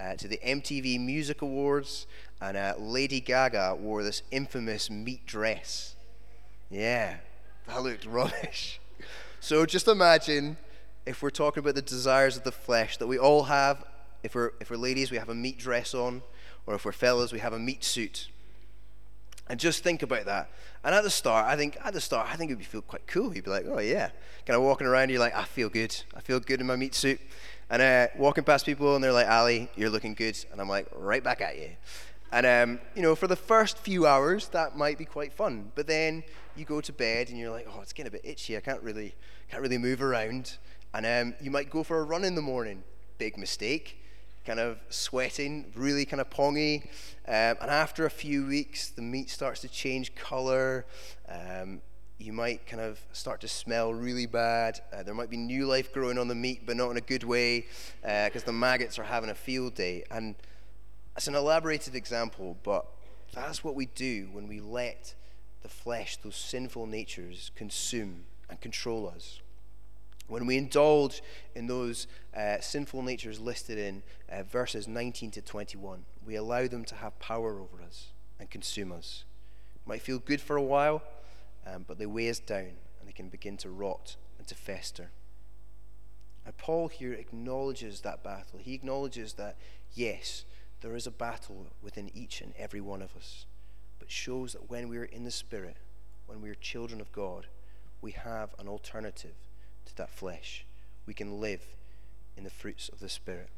Uh, 0.00 0.14
to 0.14 0.28
the 0.28 0.38
MTV 0.46 1.00
Music 1.00 1.42
Awards, 1.42 2.06
and 2.40 2.56
uh, 2.56 2.74
Lady 2.78 3.20
Gaga 3.20 3.74
wore 3.80 4.04
this 4.04 4.22
infamous 4.30 4.88
meat 4.88 5.26
dress. 5.26 5.96
Yeah, 6.70 7.16
that 7.66 7.82
looked 7.82 8.06
rubbish. 8.06 8.80
So 9.40 9.66
just 9.66 9.88
imagine 9.88 10.56
if 11.08 11.22
we're 11.22 11.30
talking 11.30 11.62
about 11.62 11.74
the 11.74 11.82
desires 11.82 12.36
of 12.36 12.44
the 12.44 12.52
flesh 12.52 12.98
that 12.98 13.06
we 13.06 13.18
all 13.18 13.44
have, 13.44 13.82
if 14.22 14.34
we're, 14.34 14.52
if 14.60 14.70
we're 14.70 14.76
ladies, 14.76 15.10
we 15.10 15.16
have 15.16 15.30
a 15.30 15.34
meat 15.34 15.58
dress 15.58 15.94
on, 15.94 16.22
or 16.66 16.74
if 16.74 16.84
we're 16.84 16.92
fellas, 16.92 17.32
we 17.32 17.38
have 17.38 17.54
a 17.54 17.58
meat 17.58 17.82
suit. 17.82 18.28
And 19.48 19.58
just 19.58 19.82
think 19.82 20.02
about 20.02 20.26
that. 20.26 20.50
And 20.84 20.94
at 20.94 21.02
the 21.02 21.10
start, 21.10 21.46
I 21.46 21.56
think 21.56 21.78
at 21.82 21.94
the 21.94 22.00
start, 22.00 22.28
I 22.30 22.36
think 22.36 22.50
it 22.50 22.56
would 22.56 22.66
feel 22.66 22.82
quite 22.82 23.06
cool. 23.06 23.34
You'd 23.34 23.44
be 23.44 23.50
like, 23.50 23.64
oh 23.66 23.78
yeah, 23.78 24.10
kind 24.44 24.56
of 24.56 24.62
walking 24.62 24.86
around, 24.86 25.08
you're 25.08 25.18
like, 25.18 25.34
I 25.34 25.44
feel 25.44 25.70
good. 25.70 25.96
I 26.14 26.20
feel 26.20 26.40
good 26.40 26.60
in 26.60 26.66
my 26.66 26.76
meat 26.76 26.94
suit. 26.94 27.20
And 27.70 27.80
uh, 27.80 28.08
walking 28.18 28.44
past 28.44 28.66
people, 28.66 28.94
and 28.94 29.02
they're 29.02 29.12
like, 29.12 29.28
Ali, 29.28 29.70
you're 29.76 29.90
looking 29.90 30.12
good. 30.12 30.38
And 30.52 30.60
I'm 30.60 30.68
like, 30.68 30.88
right 30.94 31.24
back 31.24 31.40
at 31.40 31.58
you. 31.58 31.70
And 32.30 32.44
um, 32.44 32.80
you 32.94 33.00
know, 33.00 33.14
for 33.14 33.26
the 33.26 33.36
first 33.36 33.78
few 33.78 34.06
hours, 34.06 34.48
that 34.48 34.76
might 34.76 34.98
be 34.98 35.06
quite 35.06 35.32
fun. 35.32 35.72
But 35.74 35.86
then 35.86 36.22
you 36.54 36.66
go 36.66 36.82
to 36.82 36.92
bed, 36.92 37.30
and 37.30 37.38
you're 37.38 37.50
like, 37.50 37.66
oh, 37.74 37.80
it's 37.80 37.94
getting 37.94 38.08
a 38.08 38.12
bit 38.12 38.20
itchy. 38.24 38.58
I 38.58 38.60
can't 38.60 38.82
really, 38.82 39.14
can't 39.50 39.62
really 39.62 39.78
move 39.78 40.02
around. 40.02 40.58
And 40.94 41.06
um, 41.06 41.34
you 41.40 41.50
might 41.50 41.70
go 41.70 41.82
for 41.82 42.00
a 42.00 42.04
run 42.04 42.24
in 42.24 42.34
the 42.34 42.42
morning. 42.42 42.82
Big 43.18 43.36
mistake. 43.36 44.02
Kind 44.46 44.60
of 44.60 44.78
sweating, 44.88 45.72
really 45.74 46.06
kind 46.06 46.20
of 46.20 46.30
pongy. 46.30 46.84
Um, 47.26 47.56
and 47.60 47.70
after 47.70 48.06
a 48.06 48.10
few 48.10 48.46
weeks, 48.46 48.88
the 48.88 49.02
meat 49.02 49.28
starts 49.28 49.60
to 49.60 49.68
change 49.68 50.14
color. 50.14 50.86
Um, 51.28 51.82
you 52.18 52.32
might 52.32 52.66
kind 52.66 52.82
of 52.82 52.98
start 53.12 53.40
to 53.42 53.48
smell 53.48 53.92
really 53.92 54.26
bad. 54.26 54.80
Uh, 54.92 55.02
there 55.02 55.14
might 55.14 55.30
be 55.30 55.36
new 55.36 55.66
life 55.66 55.92
growing 55.92 56.18
on 56.18 56.28
the 56.28 56.34
meat, 56.34 56.62
but 56.66 56.76
not 56.76 56.90
in 56.90 56.96
a 56.96 57.02
good 57.02 57.24
way 57.24 57.66
because 58.02 58.42
uh, 58.42 58.46
the 58.46 58.52
maggots 58.52 58.98
are 58.98 59.04
having 59.04 59.30
a 59.30 59.34
field 59.34 59.74
day. 59.74 60.04
And 60.10 60.34
it's 61.16 61.28
an 61.28 61.34
elaborated 61.34 61.94
example, 61.94 62.56
but 62.62 62.86
that's 63.32 63.62
what 63.62 63.74
we 63.74 63.86
do 63.86 64.28
when 64.32 64.48
we 64.48 64.60
let 64.60 65.14
the 65.62 65.68
flesh, 65.68 66.16
those 66.16 66.36
sinful 66.36 66.86
natures, 66.86 67.50
consume 67.54 68.24
and 68.48 68.60
control 68.60 69.12
us. 69.14 69.40
When 70.28 70.44
we 70.44 70.58
indulge 70.58 71.22
in 71.54 71.66
those 71.66 72.06
uh, 72.36 72.60
sinful 72.60 73.02
natures 73.02 73.40
listed 73.40 73.78
in 73.78 74.02
uh, 74.30 74.42
verses 74.42 74.86
19 74.86 75.30
to 75.32 75.42
21, 75.42 76.04
we 76.24 76.36
allow 76.36 76.66
them 76.68 76.84
to 76.84 76.94
have 76.96 77.18
power 77.18 77.58
over 77.58 77.82
us 77.82 78.08
and 78.38 78.50
consume 78.50 78.92
us. 78.92 79.24
It 79.74 79.88
might 79.88 80.02
feel 80.02 80.18
good 80.18 80.42
for 80.42 80.56
a 80.56 80.62
while, 80.62 81.02
um, 81.66 81.86
but 81.88 81.98
they 81.98 82.04
weigh 82.04 82.28
us 82.28 82.38
down 82.38 82.76
and 83.00 83.08
they 83.08 83.12
can 83.12 83.30
begin 83.30 83.56
to 83.58 83.70
rot 83.70 84.16
and 84.38 84.46
to 84.48 84.54
fester. 84.54 85.10
And 86.44 86.56
Paul 86.58 86.88
here 86.88 87.14
acknowledges 87.14 88.02
that 88.02 88.22
battle. 88.22 88.58
He 88.58 88.74
acknowledges 88.74 89.32
that, 89.34 89.56
yes, 89.94 90.44
there 90.82 90.94
is 90.94 91.06
a 91.06 91.10
battle 91.10 91.68
within 91.82 92.10
each 92.14 92.42
and 92.42 92.52
every 92.58 92.82
one 92.82 93.00
of 93.00 93.16
us, 93.16 93.46
but 93.98 94.10
shows 94.10 94.52
that 94.52 94.68
when 94.68 94.88
we 94.88 94.98
are 94.98 95.04
in 95.04 95.24
the 95.24 95.30
Spirit, 95.30 95.78
when 96.26 96.42
we 96.42 96.50
are 96.50 96.54
children 96.54 97.00
of 97.00 97.10
God, 97.12 97.46
we 98.02 98.12
have 98.12 98.54
an 98.58 98.68
alternative 98.68 99.34
to 99.88 99.96
that 99.96 100.10
flesh. 100.10 100.64
We 101.06 101.14
can 101.14 101.40
live 101.40 101.62
in 102.36 102.44
the 102.44 102.50
fruits 102.50 102.88
of 102.88 103.00
the 103.00 103.08
Spirit. 103.08 103.48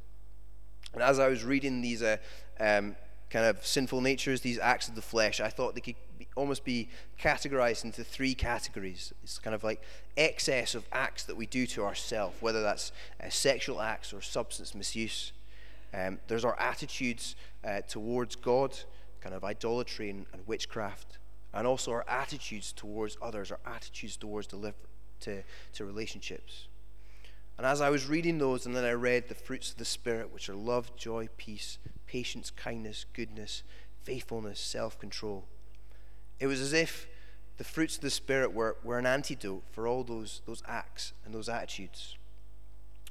And 0.93 1.03
as 1.03 1.19
I 1.19 1.29
was 1.29 1.45
reading 1.45 1.81
these 1.81 2.03
uh, 2.03 2.17
um, 2.59 2.97
kind 3.31 3.47
of 3.47 3.65
sinful 3.65 4.01
natures, 4.01 4.41
these 4.41 4.59
acts 4.59 4.89
of 4.89 4.95
the 4.95 5.03
flesh, 5.03 5.41
I 5.41 5.49
thought 5.49 5.75
they 5.75 5.81
could 5.81 5.95
be, 6.19 6.27
almost 6.37 6.65
be 6.65 6.89
categorized 7.21 7.85
into 7.85 8.03
three 8.03 8.35
categories. 8.35 9.13
It's 9.23 9.39
kind 9.39 9.55
of 9.55 9.63
like 9.63 9.83
excess 10.17 10.75
of 10.75 10.85
acts 10.93 11.25
that 11.25 11.37
we 11.37 11.47
do 11.47 11.67
to 11.69 11.85
ourselves, 11.85 12.37
whether 12.41 12.63
that's 12.63 12.93
uh, 13.23 13.29
sexual 13.29 13.81
acts 13.81 14.13
or 14.13 14.21
substance 14.21 14.75
misuse. 14.75 15.33
Um, 15.95 16.19
there's 16.29 16.45
our 16.45 16.59
attitudes 16.59 17.37
uh, 17.65 17.81
towards 17.83 18.37
God, 18.37 18.77
kind 19.21 19.35
of 19.35 19.45
idolatry 19.45 20.11
and, 20.11 20.27
and, 20.33 20.47
witchcraft, 20.47 21.19
and 21.53 21.67
also 21.67 21.93
our 21.93 22.09
attitudes 22.09 22.73
towards 22.73 23.17
others, 23.21 23.51
our 23.51 23.59
attitudes 23.67 24.17
towards 24.17 24.47
deliver, 24.47 24.77
to, 25.21 25.43
to 25.75 25.85
relationships. 25.85 26.69
And 27.59 27.67
as 27.67 27.81
I 27.81 27.91
was 27.91 28.07
reading 28.09 28.39
those, 28.39 28.65
and 28.65 28.75
then 28.75 28.85
I 28.85 28.93
read 28.93 29.29
the 29.29 29.35
fruits 29.35 29.71
of 29.71 29.77
the 29.77 29.85
Spirit, 29.85 30.33
which 30.33 30.49
are 30.49 30.55
love, 30.55 30.97
joy, 30.97 31.29
peace, 31.37 31.79
patience, 32.07 32.51
kindness, 32.51 33.05
goodness, 33.13 33.63
faithfulness, 34.03 34.59
self 34.59 34.99
control, 34.99 35.47
it 36.39 36.47
was 36.47 36.61
as 36.61 36.73
if 36.73 37.07
the 37.59 37.65
fruits 37.65 37.97
of 37.97 38.03
the 38.03 38.09
Spirit 38.09 38.55
were, 38.55 38.79
were 38.83 38.99
an 38.99 39.05
antidote 39.05 39.65
for 39.71 39.87
all 39.87 40.03
those, 40.03 40.41
those 40.47 40.63
acts 40.67 41.13
and 41.27 41.35
those 41.35 41.51
attitudes. 41.51 42.17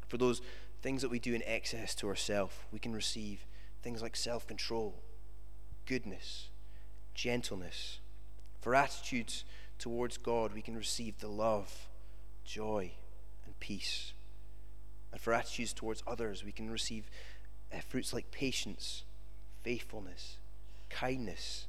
For 0.08 0.18
those 0.18 0.42
things 0.82 1.04
that 1.04 1.12
we 1.12 1.20
do 1.20 1.36
in 1.36 1.44
excess 1.46 1.94
to 1.96 2.08
ourselves, 2.08 2.56
we 2.72 2.80
can 2.80 2.94
receive 2.94 3.46
things 3.84 4.02
like 4.02 4.16
self 4.16 4.48
control, 4.48 4.96
goodness, 5.86 6.50
gentleness. 7.14 8.00
For 8.62 8.74
attitudes 8.74 9.46
towards 9.78 10.18
God, 10.18 10.54
we 10.54 10.64
can 10.64 10.76
receive 10.76 11.20
the 11.20 11.28
love, 11.28 11.89
joy, 12.50 12.92
and 13.46 13.58
peace. 13.60 14.14
And 15.12 15.22
for 15.22 15.34
attitudes 15.34 15.74
towards 15.74 16.04
others, 16.08 16.44
we 16.44 16.52
can 16.52 16.70
receive 16.70 17.10
uh, 17.74 17.80
fruits 17.88 18.12
like 18.12 18.32
patience, 18.32 19.04
faithfulness, 19.64 20.38
kindness. 20.90 21.68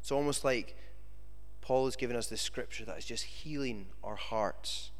It's 0.00 0.10
almost 0.10 0.44
like 0.44 0.76
Paul 1.60 1.84
has 1.84 1.96
given 1.96 2.16
us 2.16 2.28
this 2.28 2.40
scripture 2.40 2.84
that 2.86 2.98
is 2.98 3.04
just 3.04 3.24
healing 3.24 3.86
our 4.02 4.16
hearts, 4.16 4.90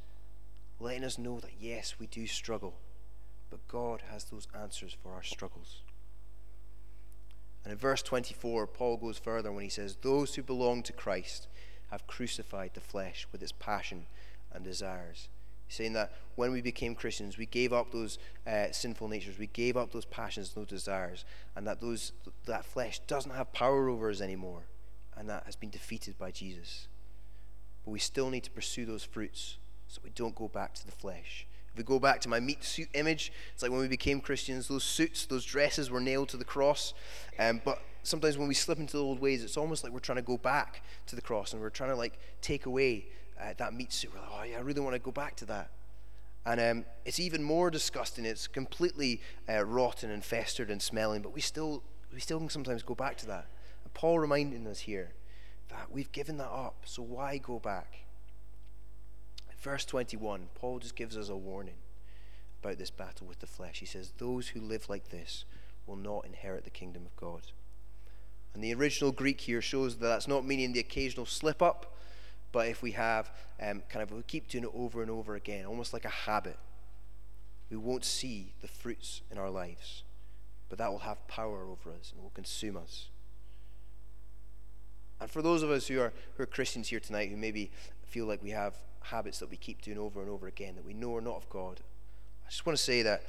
letting 0.79 1.05
us 1.05 1.19
know 1.19 1.41
that 1.41 1.53
yes, 1.59 1.95
we 1.99 2.07
do 2.07 2.27
struggle, 2.27 2.75
but 3.51 3.67
God 3.69 4.03
has 4.11 4.25
those 4.25 4.49
answers 4.59 4.97
for 5.03 5.13
our 5.13 5.23
struggles. 5.23 5.83
And 7.65 7.73
in 7.73 7.79
verse 7.79 8.03
24, 8.03 8.67
Paul 8.67 8.99
goes 8.99 9.19
further 9.19 9.51
when 9.51 9.65
he 9.65 9.71
says, 9.71 9.97
Those 9.97 10.35
who 10.35 10.43
belong 10.43 10.83
to 10.85 10.93
Christ 10.93 11.49
have 11.91 12.07
crucified 12.07 12.73
the 12.75 12.81
flesh 12.81 13.27
with 13.33 13.43
its 13.43 13.53
passion 13.53 14.07
and 14.53 14.65
desires. 14.65 15.29
saying 15.71 15.93
that 15.93 16.13
when 16.35 16.51
we 16.51 16.63
became 16.63 16.95
Christians, 16.95 17.37
we 17.37 17.47
gave 17.47 17.73
up 17.73 17.93
those 17.93 18.19
uh, 18.47 18.67
sinful 18.73 19.09
natures, 19.09 19.39
we 19.39 19.49
gave 19.49 19.77
up 19.77 19.93
those 19.93 20.07
passions, 20.07 20.55
those 20.55 20.67
desires, 20.67 21.25
and 21.55 21.67
that 21.67 21.81
those 21.81 22.13
that 22.47 22.65
flesh 22.65 23.01
doesn't 23.07 23.33
have 23.33 23.53
power 23.53 23.89
over 23.89 24.09
us 24.09 24.21
anymore, 24.21 24.63
and 25.17 25.29
that 25.29 25.45
has 25.45 25.57
been 25.57 25.71
defeated 25.71 26.17
by 26.19 26.31
Jesus. 26.31 26.89
But 27.85 27.91
we 27.91 27.99
still 27.99 28.31
need 28.31 28.45
to 28.45 28.51
pursue 28.51 28.87
those 28.87 29.05
fruits 29.05 29.59
so 29.89 30.01
we 30.05 30.11
don't 30.11 30.35
go 30.35 30.49
back 30.49 30.75
to 30.75 30.87
the 30.87 30.93
flesh. 30.93 31.47
If 31.73 31.77
we 31.77 31.85
go 31.85 31.99
back 31.99 32.21
to 32.23 32.29
my 32.29 32.41
meat 32.41 32.65
suit 32.65 32.89
image, 32.95 33.33
it's 33.53 33.63
like 33.63 33.71
when 33.71 33.81
we 33.81 33.89
became 33.89 34.21
Christians, 34.21 34.69
those 34.69 34.85
suits, 34.85 35.27
those 35.27 35.45
dresses 35.45 35.91
were 35.91 36.01
nailed 36.01 36.29
to 36.31 36.37
the 36.37 36.45
cross. 36.45 36.95
Um, 37.39 37.61
but 37.65 37.81
sometimes 38.03 38.39
when 38.39 38.49
we 38.49 38.55
slip 38.55 38.79
into 38.79 38.97
the 38.97 39.03
old 39.03 39.21
ways, 39.21 39.45
it's 39.45 39.57
almost 39.57 39.85
like 39.85 39.93
we're 39.93 39.99
trying 40.01 40.17
to 40.17 40.23
go 40.23 40.39
back 40.39 40.83
to 41.07 41.17
the 41.17 41.23
cross 41.23 41.53
and 41.53 41.61
we're 41.61 41.71
trying 41.71 41.91
to 41.91 41.97
like 41.97 42.19
take 42.41 42.67
away 42.67 43.07
uh, 43.41 43.55
that 43.57 43.75
meat 43.75 43.93
suit. 43.93 44.13
We're 44.15 44.21
like, 44.21 44.31
oh, 44.33 44.43
yeah, 44.45 44.57
I 44.59 44.61
really 44.61 44.81
want 44.81 44.95
to 44.95 45.01
go 45.01 45.11
back 45.11 45.37
to 45.37 45.45
that. 45.47 45.71
And 46.47 46.61
um, 46.61 46.85
it's 47.05 47.21
even 47.21 47.43
more 47.43 47.71
disgusting. 47.71 48.25
It's 48.25 48.47
completely 48.47 49.21
uh, 49.49 49.65
rotten 49.65 50.11
and 50.11 50.25
festered 50.25 50.71
and 50.71 50.81
smelling, 50.81 51.23
but 51.23 51.35
we 51.35 51.41
still, 51.41 51.83
we 52.13 52.21
still 52.21 52.39
can 52.39 52.49
sometimes 52.49 52.83
go 52.83 52.95
back 52.95 53.17
to 53.19 53.27
that. 53.27 53.47
And 53.85 53.93
Paul 53.95 54.19
reminding 54.19 54.67
us 54.67 54.81
here 54.81 55.13
that 55.69 55.91
we've 55.91 56.11
given 56.13 56.39
that 56.39 56.49
up, 56.49 56.83
so 56.85 57.03
why 57.03 57.39
go 57.39 57.59
back? 57.59 58.07
Verse 59.61 59.85
21, 59.85 60.49
Paul 60.55 60.79
just 60.79 60.95
gives 60.95 61.17
us 61.17 61.29
a 61.29 61.37
warning 61.37 61.75
about 62.63 62.79
this 62.79 62.91
battle 62.91 63.27
with 63.27 63.41
the 63.41 63.47
flesh. 63.47 63.81
He 63.81 63.87
says, 63.87 64.13
Those 64.19 64.49
who 64.49 64.61
live 64.61 64.89
like 64.89 65.09
this 65.09 65.45
will 65.87 65.97
not 65.97 66.25
inherit 66.25 66.65
the 66.65 66.71
kingdom 66.71 67.05
of 67.05 67.17
God. 67.17 67.43
And 68.55 68.63
the 68.63 68.73
original 68.75 69.13
Greek 69.13 69.41
here 69.41 69.61
shows 69.61 69.97
that 69.97 70.07
that's 70.07 70.29
not 70.29 70.47
meaning 70.47 70.73
the 70.73 70.81
occasional 70.81 71.27
slip 71.27 71.61
up, 71.61 71.95
but 72.53 72.69
if 72.69 72.83
we 72.83 72.93
have 72.93 73.31
um, 73.61 73.83
kind 73.89 74.03
of, 74.03 74.11
we 74.11 74.23
keep 74.23 74.49
doing 74.49 74.65
it 74.65 74.71
over 74.75 75.03
and 75.03 75.11
over 75.11 75.35
again, 75.35 75.67
almost 75.67 75.93
like 75.93 76.05
a 76.05 76.09
habit, 76.11 76.57
we 77.71 77.77
won't 77.77 78.05
see 78.05 78.55
the 78.63 78.69
fruits 78.69 79.23
in 79.31 79.39
our 79.39 79.51
lives. 79.51 80.03
But 80.69 80.79
that 80.79 80.91
will 80.91 81.01
have 81.01 81.27
power 81.29 81.65
over 81.65 81.91
us 81.91 82.13
and 82.13 82.23
will 82.23 82.31
consume 82.31 82.77
us. 82.77 83.09
And 85.21 85.31
for 85.31 85.43
those 85.43 85.63
of 85.63 85.71
us 85.71 85.89
who 85.89 86.01
are, 86.01 86.13
who 86.37 86.43
are 86.43 86.47
Christians 86.47 86.89
here 86.89 87.01
tonight 87.01 87.31
who 87.31 87.37
maybe 87.37 87.71
feel 88.07 88.27
like 88.27 88.43
we 88.43 88.51
have 88.51 88.75
habits 89.03 89.39
that 89.39 89.51
we 89.51 89.57
keep 89.57 89.83
doing 89.83 89.99
over 89.99 90.21
and 90.21 90.31
over 90.31 90.47
again 90.47 90.75
that 90.77 90.85
we 90.85 90.95
know 90.95 91.17
are 91.17 91.21
not 91.21 91.37
of 91.37 91.49
God, 91.49 91.81
I 92.47 92.51
just 92.51 92.65
want 92.65 92.79
to 92.79 92.83
say 92.83 93.03
that 93.03 93.25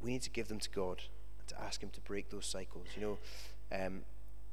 we 0.00 0.12
need 0.12 0.22
to 0.22 0.30
give 0.30 0.48
them 0.48 0.58
to 0.60 0.70
God 0.70 1.02
and 1.38 1.48
to 1.48 1.62
ask 1.62 1.82
Him 1.82 1.90
to 1.90 2.00
break 2.00 2.30
those 2.30 2.46
cycles. 2.46 2.86
You 2.96 3.02
know, 3.02 3.18
um, 3.72 4.02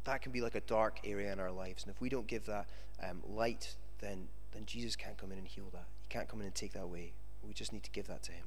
that 0.04 0.22
can 0.22 0.32
be 0.32 0.42
like 0.42 0.56
a 0.56 0.62
dark 0.62 1.00
area 1.04 1.32
in 1.32 1.40
our 1.40 1.52
lives. 1.52 1.84
And 1.84 1.94
if 1.94 2.02
we 2.02 2.10
don't 2.10 2.28
give 2.28 2.46
that 2.46 2.68
um, 3.08 3.22
light, 3.28 3.76
then, 4.00 4.28
then 4.52 4.66
Jesus 4.66 4.96
can't 4.96 5.18
come 5.18 5.32
in 5.32 5.38
and 5.38 5.48
heal 5.48 5.70
that. 5.74 5.86
He 6.02 6.08
can't 6.10 6.28
come 6.28 6.40
in 6.40 6.46
and 6.48 6.56
take 6.56 6.74
that 6.74 6.84
away. 6.84 7.14
We 7.44 7.54
just 7.54 7.74
need 7.74 7.84
to 7.84 7.92
give 7.92 8.08
that 8.08 8.24
to 8.24 8.32
Him. 8.32 8.46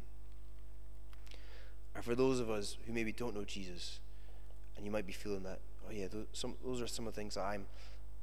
And 1.94 2.04
for 2.04 2.14
those 2.14 2.40
of 2.40 2.50
us 2.50 2.76
who 2.86 2.92
maybe 2.92 3.12
don't 3.12 3.34
know 3.34 3.44
Jesus, 3.44 4.00
and 4.76 4.84
you 4.84 4.90
might 4.90 5.06
be 5.06 5.12
feeling 5.12 5.42
that, 5.44 5.60
oh 5.86 5.92
yeah, 5.92 6.08
those, 6.08 6.26
some, 6.32 6.54
those 6.64 6.80
are 6.80 6.86
some 6.86 7.06
of 7.06 7.14
the 7.14 7.20
things 7.20 7.34
that 7.34 7.42
I'm, 7.42 7.66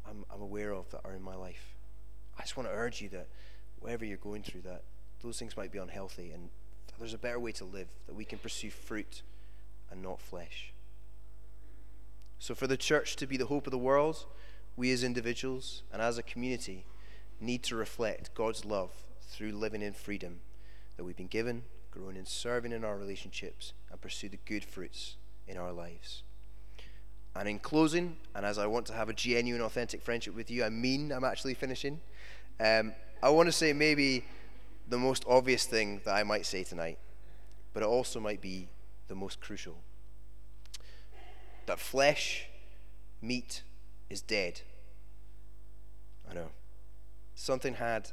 I'm, 0.07 0.25
I'm 0.33 0.41
aware 0.41 0.73
of 0.73 0.89
that 0.91 1.01
are 1.05 1.13
in 1.13 1.21
my 1.21 1.35
life. 1.35 1.75
I 2.37 2.41
just 2.41 2.57
want 2.57 2.67
to 2.67 2.75
urge 2.75 3.01
you 3.01 3.09
that 3.09 3.27
whatever 3.79 4.05
you're 4.05 4.17
going 4.17 4.43
through, 4.43 4.61
that 4.61 4.83
those 5.21 5.39
things 5.39 5.55
might 5.55 5.71
be 5.71 5.77
unhealthy, 5.77 6.31
and 6.31 6.49
there's 6.99 7.13
a 7.13 7.17
better 7.17 7.39
way 7.39 7.51
to 7.53 7.65
live, 7.65 7.87
that 8.07 8.15
we 8.15 8.25
can 8.25 8.39
pursue 8.39 8.69
fruit 8.69 9.21
and 9.89 10.01
not 10.01 10.21
flesh. 10.21 10.73
So, 12.41 12.55
for 12.55 12.65
the 12.65 12.75
church 12.75 13.17
to 13.17 13.27
be 13.27 13.37
the 13.37 13.45
hope 13.45 13.67
of 13.67 13.71
the 13.71 13.77
world, 13.77 14.25
we 14.75 14.91
as 14.91 15.03
individuals 15.03 15.83
and 15.93 16.01
as 16.01 16.17
a 16.17 16.23
community 16.23 16.85
need 17.39 17.61
to 17.65 17.75
reflect 17.75 18.33
God's 18.33 18.65
love 18.65 18.89
through 19.21 19.51
living 19.51 19.83
in 19.83 19.93
freedom 19.93 20.39
that 20.97 21.03
we've 21.03 21.15
been 21.15 21.27
given, 21.27 21.65
growing 21.91 22.17
and 22.17 22.27
serving 22.27 22.71
in 22.71 22.83
our 22.83 22.97
relationships, 22.97 23.73
and 23.91 24.01
pursue 24.01 24.27
the 24.27 24.39
good 24.47 24.65
fruits 24.65 25.17
in 25.47 25.55
our 25.55 25.71
lives. 25.71 26.23
And 27.35 27.47
in 27.47 27.59
closing, 27.59 28.17
and 28.33 28.43
as 28.43 28.57
I 28.57 28.65
want 28.65 28.87
to 28.87 28.93
have 28.93 29.07
a 29.07 29.13
genuine, 29.13 29.61
authentic 29.61 30.01
friendship 30.01 30.35
with 30.35 30.49
you, 30.49 30.63
I 30.63 30.69
mean 30.69 31.11
I'm 31.11 31.23
actually 31.23 31.53
finishing. 31.53 32.01
Um, 32.59 32.95
I 33.21 33.29
want 33.29 33.49
to 33.49 33.53
say 33.53 33.71
maybe 33.71 34.25
the 34.89 34.97
most 34.97 35.25
obvious 35.27 35.67
thing 35.67 36.01
that 36.05 36.15
I 36.15 36.23
might 36.23 36.47
say 36.47 36.63
tonight, 36.63 36.97
but 37.71 37.83
it 37.83 37.85
also 37.85 38.19
might 38.19 38.41
be 38.41 38.67
the 39.09 39.15
most 39.15 39.39
crucial 39.41 39.83
that 41.65 41.79
flesh, 41.79 42.47
meat, 43.21 43.63
is 44.09 44.21
dead. 44.21 44.61
I 46.29 46.33
know. 46.33 46.49
Something 47.35 47.75
had 47.75 48.11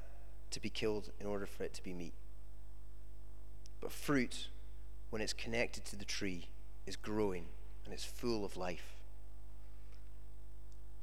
to 0.50 0.60
be 0.60 0.70
killed 0.70 1.10
in 1.20 1.26
order 1.26 1.46
for 1.46 1.64
it 1.64 1.74
to 1.74 1.82
be 1.82 1.92
meat. 1.92 2.14
But 3.80 3.92
fruit, 3.92 4.48
when 5.10 5.22
it's 5.22 5.32
connected 5.32 5.84
to 5.86 5.96
the 5.96 6.04
tree, 6.04 6.48
is 6.86 6.96
growing 6.96 7.46
and 7.84 7.92
it's 7.92 8.04
full 8.04 8.44
of 8.44 8.56
life. 8.56 8.94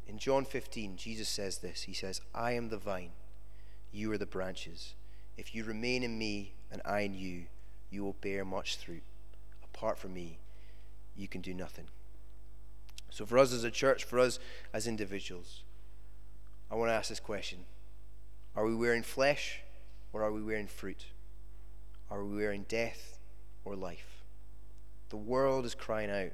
In 0.08 0.18
John 0.18 0.46
15, 0.46 0.98
Jesus 0.98 1.30
says 1.30 1.60
this 1.60 1.84
He 1.84 1.94
says, 1.94 2.22
I 2.34 2.52
am 2.52 2.70
the 2.70 2.78
vine, 2.78 3.12
you 3.92 4.12
are 4.12 4.18
the 4.18 4.26
branches. 4.26 4.94
If 5.38 5.54
you 5.54 5.64
remain 5.64 6.04
in 6.04 6.18
me 6.18 6.54
and 6.72 6.82
I 6.86 7.02
in 7.02 7.14
you, 7.14 7.46
you 7.90 8.04
will 8.04 8.16
bear 8.22 8.46
much 8.46 8.78
fruit. 8.78 9.04
Apart 9.64 9.98
from 9.98 10.14
me, 10.14 10.40
you 11.16 11.28
can 11.28 11.42
do 11.42 11.54
nothing. 11.54 11.86
So, 13.16 13.26
for 13.26 13.38
us 13.38 13.54
as 13.54 13.64
a 13.64 13.72
church, 13.72 14.04
for 14.04 14.20
us 14.20 14.40
as 14.74 14.88
individuals, 14.88 15.64
I 16.70 16.76
want 16.76 16.90
to 16.90 16.94
ask 16.94 17.08
this 17.08 17.22
question 17.22 17.60
Are 18.58 18.66
we 18.66 18.76
wearing 18.76 19.04
flesh 19.04 19.62
or 20.12 20.22
are 20.22 20.34
we 20.34 20.44
wearing 20.44 20.68
fruit? 20.68 21.06
Are 22.12 22.26
we 22.26 22.36
wearing 22.36 22.66
death 22.68 23.20
or 23.64 23.74
life? 23.78 24.22
The 25.08 25.16
world 25.16 25.64
is 25.64 25.76
crying 25.76 26.10
out 26.10 26.34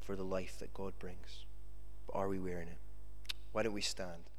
for 0.00 0.16
the 0.16 0.24
life 0.24 0.58
that 0.60 0.72
God 0.72 0.94
brings. 0.98 1.44
But 2.06 2.16
are 2.16 2.28
we 2.28 2.38
wearing 2.38 2.68
it? 2.68 2.78
Why 3.52 3.62
don't 3.62 3.74
we 3.74 3.82
stand? 3.82 4.30